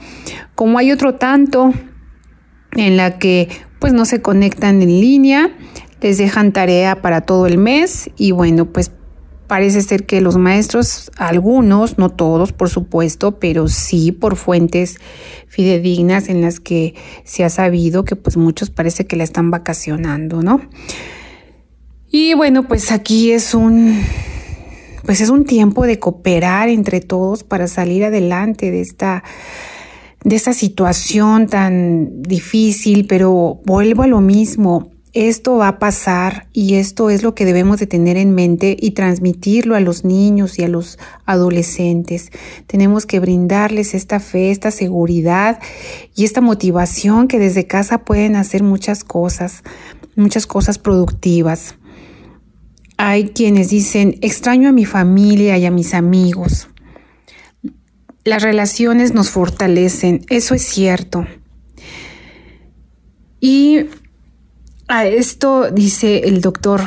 como 0.55 0.79
hay 0.79 0.93
otro 0.93 1.15
tanto 1.15 1.73
en 2.73 2.97
la 2.97 3.19
que 3.19 3.49
pues 3.79 3.93
no 3.93 4.05
se 4.05 4.21
conectan 4.23 4.83
en 4.83 5.01
línea, 5.01 5.57
les 6.01 6.19
dejan 6.19 6.53
tarea 6.53 7.03
para 7.03 7.23
todo 7.23 7.47
el 7.47 7.59
mes 7.59 8.11
y 8.17 8.33
bueno, 8.33 8.67
pues 8.67 8.91
Parece 9.49 9.81
ser 9.81 10.05
que 10.05 10.21
los 10.21 10.37
maestros, 10.37 11.11
algunos, 11.17 11.97
no 11.97 12.11
todos, 12.11 12.53
por 12.53 12.69
supuesto, 12.69 13.39
pero 13.39 13.67
sí 13.67 14.13
por 14.13 14.37
fuentes 14.37 14.99
fidedignas 15.47 16.29
en 16.29 16.43
las 16.43 16.61
que 16.61 16.95
se 17.25 17.45
ha 17.45 17.49
sabido 17.49 18.05
que 18.05 18.15
pues 18.15 18.37
muchos 18.37 18.69
parece 18.69 19.07
que 19.07 19.17
la 19.17 19.25
están 19.25 19.51
vacacionando, 19.51 20.43
¿no? 20.43 20.61
Y 22.11 22.35
bueno, 22.35 22.69
pues 22.69 22.93
aquí 22.93 23.31
es 23.33 23.55
un 23.55 24.03
pues 25.07 25.23
es 25.23 25.31
un 25.31 25.47
tiempo 25.47 25.87
de 25.87 25.99
cooperar 25.99 26.69
entre 26.69 27.01
todos 27.01 27.43
para 27.43 27.69
salir 27.69 28.05
adelante 28.05 28.71
de 28.71 28.83
esta 28.83 29.25
de 30.25 30.37
esta 30.37 30.53
situación 30.53 31.47
tan 31.47 32.23
difícil, 32.23 33.07
pero 33.07 33.61
vuelvo 33.65 34.03
a 34.03 34.07
lo 34.07 34.21
mismo, 34.21 34.91
esto 35.15 35.57
va 35.57 35.69
a 35.69 35.79
pasar 35.79 36.49
y 36.53 36.75
esto 36.75 37.09
es 37.09 37.23
lo 37.23 37.35
que 37.35 37.45
debemos 37.45 37.79
de 37.79 37.87
tener 37.87 38.17
en 38.17 38.35
mente 38.35 38.77
y 38.79 38.91
transmitirlo 38.91 39.75
a 39.75 39.81
los 39.81 40.05
niños 40.05 40.59
y 40.59 40.65
a 40.65 40.69
los 40.69 40.99
adolescentes. 41.25 42.31
Tenemos 42.67 43.07
que 43.07 43.19
brindarles 43.19 43.95
esta 43.95 44.21
fe, 44.21 44.51
esta 44.51 44.71
seguridad 44.71 45.61
y 46.15 46.25
esta 46.25 46.41
motivación 46.41 47.27
que 47.27 47.39
desde 47.39 47.67
casa 47.67 48.05
pueden 48.05 48.37
hacer 48.37 48.63
muchas 48.63 49.03
cosas, 49.03 49.63
muchas 50.15 50.47
cosas 50.47 50.79
productivas. 50.79 51.77
Hay 52.99 53.31
quienes 53.31 53.71
dicen, 53.71 54.19
extraño 54.21 54.69
a 54.69 54.73
mi 54.73 54.85
familia 54.85 55.57
y 55.57 55.65
a 55.65 55.71
mis 55.71 55.95
amigos. 55.95 56.69
Las 58.29 58.43
relaciones 58.43 59.15
nos 59.15 59.31
fortalecen, 59.31 60.27
eso 60.29 60.55
es 60.55 60.61
cierto. 60.61 61.27
Y 63.41 63.87
a 64.87 65.07
esto 65.07 65.71
dice 65.71 66.19
el 66.29 66.43
doctor, 66.43 66.83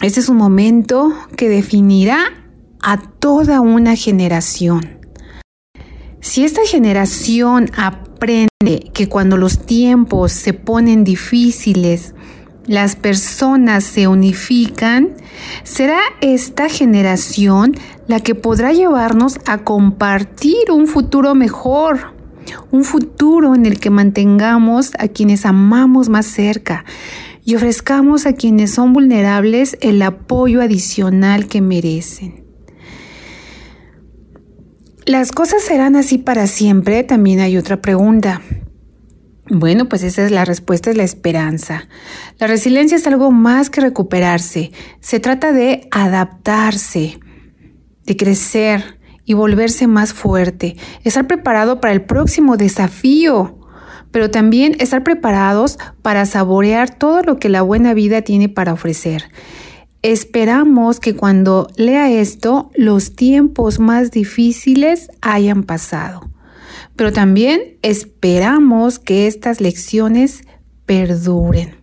este 0.00 0.20
es 0.20 0.28
un 0.28 0.36
momento 0.36 1.12
que 1.36 1.48
definirá 1.48 2.20
a 2.80 3.02
toda 3.02 3.60
una 3.60 3.96
generación. 3.96 5.00
Si 6.20 6.44
esta 6.44 6.60
generación 6.64 7.68
aprende 7.76 8.92
que 8.94 9.08
cuando 9.08 9.36
los 9.36 9.66
tiempos 9.66 10.30
se 10.30 10.52
ponen 10.52 11.02
difíciles, 11.02 12.14
las 12.70 12.94
personas 12.94 13.82
se 13.82 14.06
unifican, 14.06 15.10
será 15.64 15.98
esta 16.20 16.68
generación 16.68 17.74
la 18.06 18.20
que 18.20 18.36
podrá 18.36 18.72
llevarnos 18.72 19.40
a 19.44 19.58
compartir 19.58 20.70
un 20.70 20.86
futuro 20.86 21.34
mejor 21.34 22.14
un 22.70 22.84
futuro 22.84 23.56
en 23.56 23.66
el 23.66 23.80
que 23.80 23.90
mantengamos 23.90 24.92
a 25.00 25.08
quienes 25.08 25.46
amamos 25.46 26.08
más 26.08 26.26
cerca 26.26 26.84
y 27.44 27.56
ofrezcamos 27.56 28.26
a 28.26 28.34
quienes 28.34 28.70
son 28.70 28.92
vulnerables 28.92 29.76
el 29.80 30.00
apoyo 30.02 30.62
adicional 30.62 31.48
que 31.48 31.60
merecen. 31.60 32.44
¿Las 35.06 35.32
cosas 35.32 35.62
serán 35.62 35.96
así 35.96 36.18
para 36.18 36.46
siempre? 36.46 37.02
También 37.02 37.40
hay 37.40 37.56
otra 37.56 37.80
pregunta. 37.80 38.42
Bueno, 39.50 39.88
pues 39.88 40.02
esa 40.02 40.24
es 40.24 40.30
la 40.30 40.44
respuesta, 40.44 40.90
es 40.90 40.96
la 40.96 41.02
esperanza. 41.02 41.88
La 42.38 42.46
resiliencia 42.46 42.96
es 42.96 43.06
algo 43.06 43.30
más 43.30 43.68
que 43.68 43.80
recuperarse. 43.80 44.72
Se 45.00 45.20
trata 45.20 45.52
de 45.52 45.88
adaptarse, 45.90 47.18
de 48.06 48.16
crecer, 48.16 49.00
y 49.30 49.34
volverse 49.34 49.86
más 49.86 50.12
fuerte, 50.12 50.76
estar 51.04 51.28
preparado 51.28 51.80
para 51.80 51.92
el 51.92 52.02
próximo 52.02 52.56
desafío, 52.56 53.60
pero 54.10 54.28
también 54.28 54.74
estar 54.80 55.04
preparados 55.04 55.78
para 56.02 56.26
saborear 56.26 56.90
todo 56.90 57.22
lo 57.22 57.38
que 57.38 57.48
la 57.48 57.62
buena 57.62 57.94
vida 57.94 58.22
tiene 58.22 58.48
para 58.48 58.72
ofrecer. 58.72 59.30
Esperamos 60.02 60.98
que 60.98 61.14
cuando 61.14 61.68
lea 61.76 62.10
esto 62.10 62.72
los 62.74 63.14
tiempos 63.14 63.78
más 63.78 64.10
difíciles 64.10 65.12
hayan 65.20 65.62
pasado, 65.62 66.28
pero 67.00 67.14
también 67.14 67.78
esperamos 67.80 68.98
que 68.98 69.26
estas 69.26 69.62
lecciones 69.62 70.42
perduren. 70.84 71.76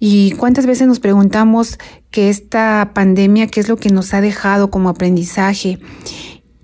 ¿Y 0.00 0.32
cuántas 0.32 0.66
veces 0.66 0.88
nos 0.88 0.98
preguntamos 0.98 1.78
que 2.10 2.28
esta 2.28 2.90
pandemia, 2.94 3.46
qué 3.46 3.60
es 3.60 3.68
lo 3.68 3.76
que 3.76 3.90
nos 3.90 4.12
ha 4.12 4.20
dejado 4.20 4.72
como 4.72 4.88
aprendizaje? 4.88 5.78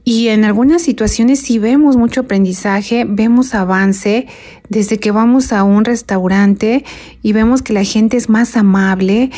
Y 0.02 0.30
en 0.30 0.44
algunas 0.44 0.82
situaciones 0.82 1.38
sí 1.38 1.60
vemos 1.60 1.96
mucho 1.96 2.22
aprendizaje, 2.22 3.04
vemos 3.08 3.54
avance 3.54 4.26
desde 4.68 4.98
que 4.98 5.12
vamos 5.12 5.52
a 5.52 5.62
un 5.62 5.84
restaurante 5.84 6.84
y 7.22 7.34
vemos 7.34 7.62
que 7.62 7.72
la 7.72 7.84
gente 7.84 8.16
es 8.16 8.28
más 8.28 8.56
amable, 8.56 9.30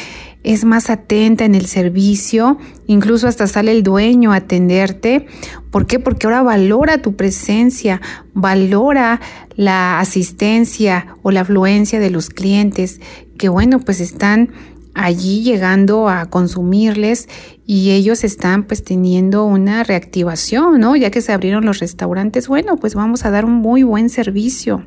es 0.42 0.64
más 0.64 0.90
atenta 0.90 1.44
en 1.44 1.55
el 1.55 1.66
servicio, 1.66 2.59
incluso 2.87 3.29
hasta 3.29 3.46
sale 3.46 3.72
el 3.72 3.83
dueño 3.83 4.33
a 4.33 4.37
atenderte. 4.37 5.26
¿Por 5.70 5.87
qué? 5.87 5.98
Porque 5.98 6.26
ahora 6.26 6.42
valora 6.42 7.03
tu 7.03 7.14
presencia, 7.14 8.00
valora 8.33 9.20
la 9.57 10.00
asistencia 10.00 11.16
o 11.22 11.31
la 11.31 11.42
afluencia 11.42 12.00
de 12.00 12.11
los 12.11 12.31
clientes 12.31 13.00
que 13.40 13.48
bueno, 13.48 13.81
pues 13.81 14.00
están 14.00 14.50
allí 14.94 15.42
llegando 15.42 16.09
a 16.09 16.26
consumirles 16.26 17.29
y 17.66 17.92
ellos 17.92 18.24
están 18.24 18.64
pues 18.64 18.85
teniendo 18.85 19.44
una 19.44 19.83
reactivación, 19.83 20.81
¿no? 20.81 20.96
Ya 20.96 21.11
que 21.11 21.22
se 21.22 21.33
abrieron 21.33 21.64
los 21.64 21.79
restaurantes, 21.79 22.48
bueno, 22.48 22.76
pues 22.76 22.94
vamos 22.94 23.24
a 23.24 23.31
dar 23.31 23.44
un 23.44 23.55
muy 23.55 23.83
buen 23.83 24.11
servicio. 24.11 24.87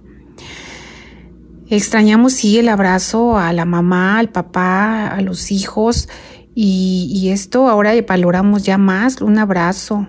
Extrañamos 1.73 2.33
sí 2.33 2.59
el 2.59 2.69
abrazo 2.69 3.35
a 3.35 3.51
la 3.51 3.65
mamá, 3.65 4.19
al 4.19 4.29
papá, 4.29 5.07
a 5.07 5.21
los 5.21 5.51
hijos 5.51 6.07
y, 6.53 7.09
y 7.11 7.29
esto 7.29 7.67
ahora 7.67 7.93
valoramos 8.07 8.61
ya 8.61 8.77
más 8.77 9.21
un 9.21 9.39
abrazo, 9.39 10.07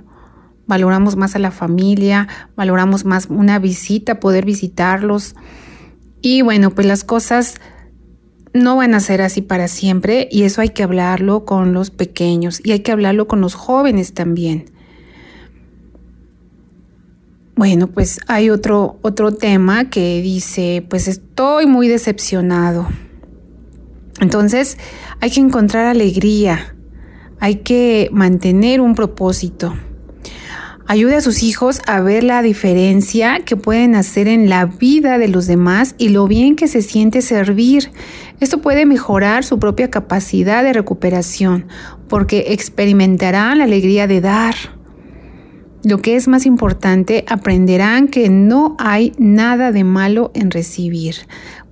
valoramos 0.67 1.17
más 1.17 1.37
a 1.37 1.39
la 1.39 1.51
familia, 1.51 2.29
valoramos 2.55 3.07
más 3.07 3.29
una 3.31 3.59
visita, 3.59 4.21
poder 4.21 4.45
visitarlos. 4.45 5.37
Y 6.21 6.43
bueno, 6.43 6.69
pues 6.69 6.87
las 6.87 7.03
cosas 7.03 7.55
no 8.53 8.77
van 8.77 8.93
a 8.93 9.01
ser 9.01 9.23
así 9.23 9.41
para 9.41 9.67
siempre 9.67 10.29
y 10.31 10.43
eso 10.43 10.61
hay 10.61 10.69
que 10.69 10.83
hablarlo 10.83 11.47
con 11.47 11.73
los 11.73 11.91
pequeños 11.91 12.61
y 12.63 12.73
hay 12.73 12.81
que 12.81 12.93
hablarlo 12.93 13.27
con 13.27 13.41
los 13.41 13.55
jóvenes 13.55 14.13
también. 14.13 14.74
Bueno, 17.57 17.87
pues 17.87 18.19
hay 18.27 18.51
otro, 18.51 18.99
otro 19.03 19.33
tema 19.33 19.89
que 19.89 20.21
dice, 20.21 20.85
pues 20.91 21.07
estoy 21.07 21.67
muy 21.67 21.87
decepcionado. 21.87 22.89
Entonces 24.21 24.77
hay 25.21 25.31
que 25.31 25.41
encontrar 25.41 25.87
alegría, 25.87 26.75
hay 27.39 27.57
que 27.57 28.09
mantener 28.11 28.81
un 28.81 28.97
propósito. 28.97 29.73
Ayude 30.87 31.17
a 31.17 31.21
sus 31.21 31.43
hijos 31.43 31.81
a 31.87 32.01
ver 32.01 32.25
la 32.25 32.43
diferencia 32.43 33.41
que 33.45 33.57
pueden 33.57 33.95
hacer 33.95 34.29
en 34.29 34.51
la 34.51 34.67
vida 34.67 35.17
de 35.17 35.29
los 35.29 35.47
demás 35.47 35.95
y 35.97 36.11
lo 36.11 36.27
bien 36.27 36.57
que 36.57 36.69
se 36.69 36.83
siente 36.83 37.23
servir. 37.23 37.91
Esto 38.41 38.59
puede 38.59 38.85
mejorar 38.85 39.45
su 39.45 39.59
propia 39.59 39.91
capacidad 39.91 40.63
de 40.63 40.75
recuperación 40.75 41.69
porque 42.09 42.47
experimentarán 42.49 43.59
la 43.59 43.65
alegría 43.65 44.07
de 44.07 44.21
dar. 44.21 44.55
Lo 45.85 45.99
que 45.99 46.17
es 46.17 46.29
más 46.29 46.47
importante, 46.47 47.27
aprenderán 47.29 48.09
que 48.09 48.31
no 48.31 48.75
hay 48.79 49.13
nada 49.19 49.71
de 49.71 49.85
malo 49.85 50.31
en 50.35 50.51
recibir. 50.51 51.17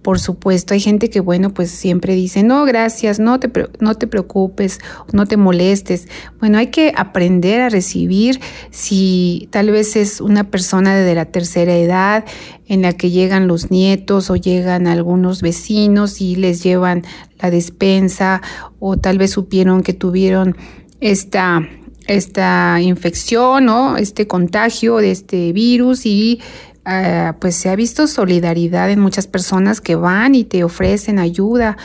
Por 0.02 0.18
supuesto, 0.18 0.74
hay 0.74 0.80
gente 0.80 1.08
que, 1.08 1.20
bueno, 1.20 1.54
pues 1.54 1.70
siempre 1.70 2.14
dice, 2.14 2.42
no, 2.42 2.66
gracias, 2.66 3.20
no 3.20 3.40
te, 3.40 3.50
no 3.80 3.94
te 3.94 4.06
preocupes, 4.06 4.80
no 5.12 5.24
te 5.24 5.38
molestes. 5.38 6.08
Bueno, 6.40 6.58
hay 6.58 6.66
que 6.66 6.92
aprender 6.94 7.62
a 7.62 7.70
recibir 7.70 8.38
si 8.70 9.48
tal 9.50 9.70
vez 9.70 9.96
es 9.96 10.20
una 10.20 10.50
persona 10.50 10.94
de 10.94 11.14
la 11.14 11.26
tercera 11.26 11.74
edad 11.74 12.26
en 12.66 12.82
la 12.82 12.92
que 12.92 13.10
llegan 13.10 13.48
los 13.48 13.70
nietos 13.70 14.28
o 14.28 14.36
llegan 14.36 14.88
algunos 14.88 15.40
vecinos 15.40 16.20
y 16.20 16.36
les 16.36 16.62
llevan 16.62 17.04
la 17.40 17.50
despensa 17.50 18.42
o 18.78 18.98
tal 18.98 19.16
vez 19.16 19.30
supieron 19.30 19.82
que 19.82 19.94
tuvieron 19.94 20.56
esta 21.00 21.62
esta 22.06 22.80
infección 22.80 23.68
o 23.68 23.96
este 23.96 24.26
contagio 24.26 24.96
de 24.96 25.10
este 25.10 25.52
virus 25.52 26.06
y 26.06 26.40
Ah, 26.84 27.36
pues 27.40 27.54
se 27.54 27.68
ha 27.68 27.76
visto 27.76 28.08
solidaridad 28.08 28.90
en 28.90 28.98
muchas 28.98 29.28
personas 29.28 29.80
que 29.80 29.94
van 29.94 30.34
y 30.34 30.44
te 30.44 30.64
ofrecen 30.64 31.20
ayuda. 31.20 31.76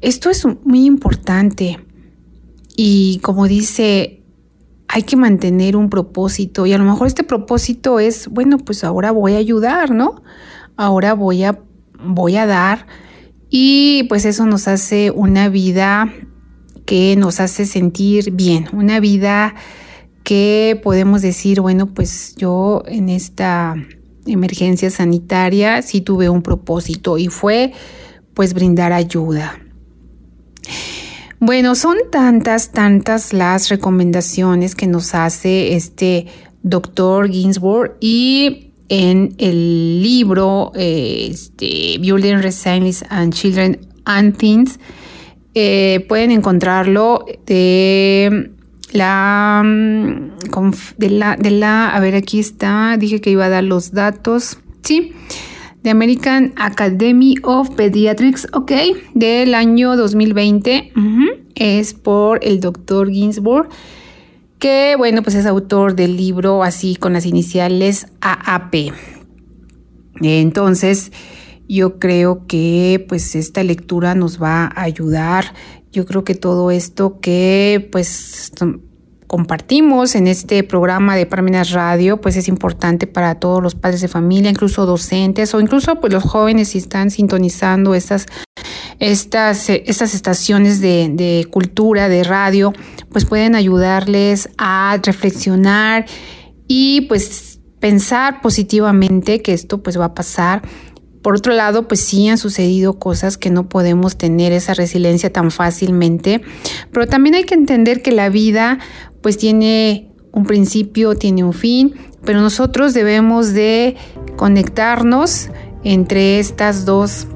Esto 0.00 0.30
es 0.30 0.46
muy 0.64 0.86
importante 0.86 1.78
y 2.76 3.18
como 3.22 3.46
dice, 3.46 4.22
hay 4.88 5.02
que 5.02 5.16
mantener 5.16 5.76
un 5.76 5.90
propósito 5.90 6.64
y 6.64 6.72
a 6.72 6.78
lo 6.78 6.84
mejor 6.84 7.08
este 7.08 7.24
propósito 7.24 7.98
es, 8.00 8.28
bueno, 8.28 8.56
pues 8.58 8.84
ahora 8.84 9.10
voy 9.10 9.34
a 9.34 9.38
ayudar, 9.38 9.90
¿no? 9.90 10.22
Ahora 10.76 11.12
voy 11.12 11.44
a, 11.44 11.60
voy 12.02 12.36
a 12.36 12.46
dar 12.46 12.86
y 13.50 14.04
pues 14.08 14.24
eso 14.24 14.46
nos 14.46 14.66
hace 14.66 15.10
una 15.10 15.50
vida 15.50 16.10
que 16.86 17.16
nos 17.16 17.40
hace 17.40 17.66
sentir 17.66 18.30
bien, 18.30 18.68
una 18.72 19.00
vida 19.00 19.54
que 20.22 20.80
podemos 20.82 21.22
decir, 21.22 21.60
bueno, 21.60 21.86
pues 21.86 22.34
yo 22.36 22.82
en 22.86 23.08
esta 23.08 23.76
emergencia 24.26 24.90
sanitaria 24.90 25.82
sí 25.82 26.00
tuve 26.00 26.28
un 26.28 26.42
propósito 26.42 27.18
y 27.18 27.28
fue 27.28 27.72
pues 28.34 28.54
brindar 28.54 28.92
ayuda. 28.92 29.58
Bueno, 31.38 31.74
son 31.74 31.98
tantas, 32.10 32.72
tantas 32.72 33.32
las 33.32 33.68
recomendaciones 33.68 34.74
que 34.74 34.86
nos 34.86 35.14
hace 35.14 35.74
este 35.74 36.26
doctor 36.62 37.30
Ginsburg 37.30 37.96
y 38.00 38.72
en 38.88 39.34
el 39.38 40.02
libro 40.02 40.72
este, 40.74 41.98
Building 42.00 42.38
Resilience 42.38 43.04
and 43.10 43.32
Children 43.32 43.78
and 44.04 44.36
Teens 44.36 44.78
eh, 45.58 46.04
pueden 46.06 46.32
encontrarlo 46.32 47.24
de 47.46 48.50
la, 48.92 49.62
de 50.98 51.08
la, 51.08 51.36
de 51.36 51.50
la, 51.50 51.88
a 51.88 51.98
ver, 51.98 52.14
aquí 52.14 52.38
está, 52.38 52.98
dije 52.98 53.22
que 53.22 53.30
iba 53.30 53.46
a 53.46 53.48
dar 53.48 53.64
los 53.64 53.92
datos, 53.92 54.58
sí, 54.82 55.12
de 55.82 55.88
American 55.88 56.52
Academy 56.56 57.36
of 57.42 57.70
Pediatrics, 57.70 58.48
ok, 58.52 58.70
del 59.14 59.54
año 59.54 59.96
2020, 59.96 60.92
es 61.54 61.94
por 61.94 62.44
el 62.44 62.60
doctor 62.60 63.10
Ginsburg, 63.10 63.70
que 64.58 64.94
bueno, 64.98 65.22
pues 65.22 65.36
es 65.36 65.46
autor 65.46 65.96
del 65.96 66.18
libro 66.18 66.64
así 66.64 66.96
con 66.96 67.14
las 67.14 67.24
iniciales 67.24 68.08
AAP. 68.20 68.92
Entonces, 70.20 71.12
yo 71.68 71.98
creo 71.98 72.46
que 72.46 73.04
pues 73.08 73.34
esta 73.34 73.62
lectura 73.62 74.14
nos 74.14 74.40
va 74.42 74.66
a 74.66 74.82
ayudar. 74.82 75.54
Yo 75.92 76.06
creo 76.06 76.24
que 76.24 76.34
todo 76.34 76.70
esto 76.70 77.20
que 77.20 77.88
pues 77.90 78.52
compartimos 79.26 80.14
en 80.14 80.28
este 80.28 80.62
programa 80.62 81.16
de 81.16 81.26
Parmenas 81.26 81.72
Radio, 81.72 82.20
pues 82.20 82.36
es 82.36 82.48
importante 82.48 83.06
para 83.06 83.36
todos 83.36 83.62
los 83.62 83.74
padres 83.74 84.00
de 84.00 84.08
familia, 84.08 84.50
incluso 84.50 84.86
docentes 84.86 85.52
o 85.54 85.60
incluso 85.60 86.00
pues 86.00 86.12
los 86.12 86.22
jóvenes 86.22 86.68
si 86.68 86.78
están 86.78 87.10
sintonizando 87.10 87.94
estas, 87.94 88.26
estas, 89.00 89.68
estas 89.68 90.14
estaciones 90.14 90.80
de, 90.80 91.10
de 91.12 91.46
cultura, 91.50 92.08
de 92.08 92.22
radio, 92.22 92.72
pues 93.10 93.24
pueden 93.24 93.54
ayudarles 93.54 94.48
a 94.58 94.98
reflexionar 95.02 96.06
y 96.68 97.02
pues 97.02 97.60
pensar 97.80 98.40
positivamente 98.40 99.42
que 99.42 99.52
esto 99.52 99.82
pues 99.82 99.98
va 99.98 100.06
a 100.06 100.14
pasar 100.14 100.62
por 101.26 101.34
otro 101.34 101.54
lado, 101.54 101.88
pues 101.88 102.02
sí 102.02 102.28
han 102.28 102.38
sucedido 102.38 103.00
cosas 103.00 103.36
que 103.36 103.50
no 103.50 103.68
podemos 103.68 104.16
tener 104.16 104.52
esa 104.52 104.74
resiliencia 104.74 105.32
tan 105.32 105.50
fácilmente, 105.50 106.40
pero 106.92 107.08
también 107.08 107.34
hay 107.34 107.42
que 107.42 107.54
entender 107.54 108.00
que 108.00 108.12
la 108.12 108.28
vida 108.28 108.78
pues 109.22 109.36
tiene 109.36 110.08
un 110.30 110.44
principio, 110.44 111.16
tiene 111.16 111.42
un 111.42 111.52
fin, 111.52 111.96
pero 112.24 112.40
nosotros 112.40 112.94
debemos 112.94 113.54
de 113.54 113.96
conectarnos 114.36 115.48
entre 115.82 116.38
estas 116.38 116.84
dos, 116.84 117.26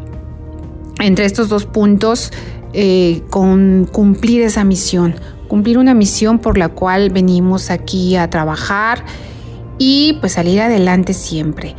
entre 1.01 1.25
estos 1.25 1.49
dos 1.49 1.67
puntos 1.67 2.31
eh, 2.73 3.23
con 3.29 3.89
cumplir 3.91 4.43
esa 4.43 4.63
misión, 4.63 5.17
cumplir 5.49 5.79
una 5.79 5.95
misión 5.95 6.39
por 6.39 6.59
la 6.59 6.69
cual 6.69 7.11
venimos 7.11 7.71
aquí 7.71 8.15
a 8.15 8.31
trabajar 8.31 9.05
y 9.79 10.17
pues 10.21 10.35
salir 10.35 10.61
adelante 10.61 11.13
siempre. 11.13 11.75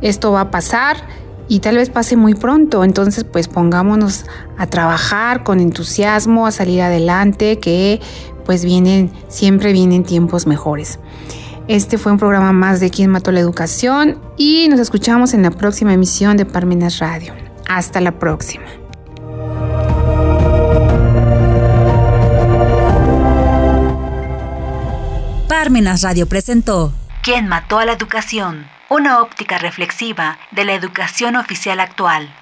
Esto 0.00 0.30
va 0.30 0.42
a 0.42 0.50
pasar 0.52 1.25
y 1.48 1.60
tal 1.60 1.76
vez 1.76 1.90
pase 1.90 2.16
muy 2.16 2.34
pronto. 2.34 2.84
Entonces, 2.84 3.24
pues 3.24 3.48
pongámonos 3.48 4.24
a 4.58 4.66
trabajar 4.66 5.44
con 5.44 5.60
entusiasmo, 5.60 6.46
a 6.46 6.50
salir 6.50 6.82
adelante, 6.82 7.58
que 7.58 8.00
pues 8.44 8.64
vienen, 8.64 9.10
siempre 9.28 9.72
vienen 9.72 10.04
tiempos 10.04 10.46
mejores. 10.46 10.98
Este 11.68 11.98
fue 11.98 12.12
un 12.12 12.18
programa 12.18 12.52
más 12.52 12.78
de 12.78 12.90
Quién 12.90 13.10
Mató 13.10 13.32
la 13.32 13.40
Educación 13.40 14.20
y 14.36 14.68
nos 14.68 14.78
escuchamos 14.78 15.34
en 15.34 15.42
la 15.42 15.50
próxima 15.50 15.92
emisión 15.92 16.36
de 16.36 16.46
Parmenas 16.46 17.00
Radio. 17.00 17.34
Hasta 17.68 18.00
la 18.00 18.12
próxima. 18.12 18.66
Parmenas 25.48 26.02
Radio 26.02 26.28
presentó 26.28 26.92
¿Quién 27.22 27.48
mató 27.48 27.80
a 27.80 27.84
la 27.84 27.92
educación? 27.94 28.66
Una 28.88 29.20
óptica 29.20 29.58
reflexiva 29.58 30.38
de 30.52 30.64
la 30.64 30.74
educación 30.74 31.36
oficial 31.36 31.80
actual. 31.80 32.32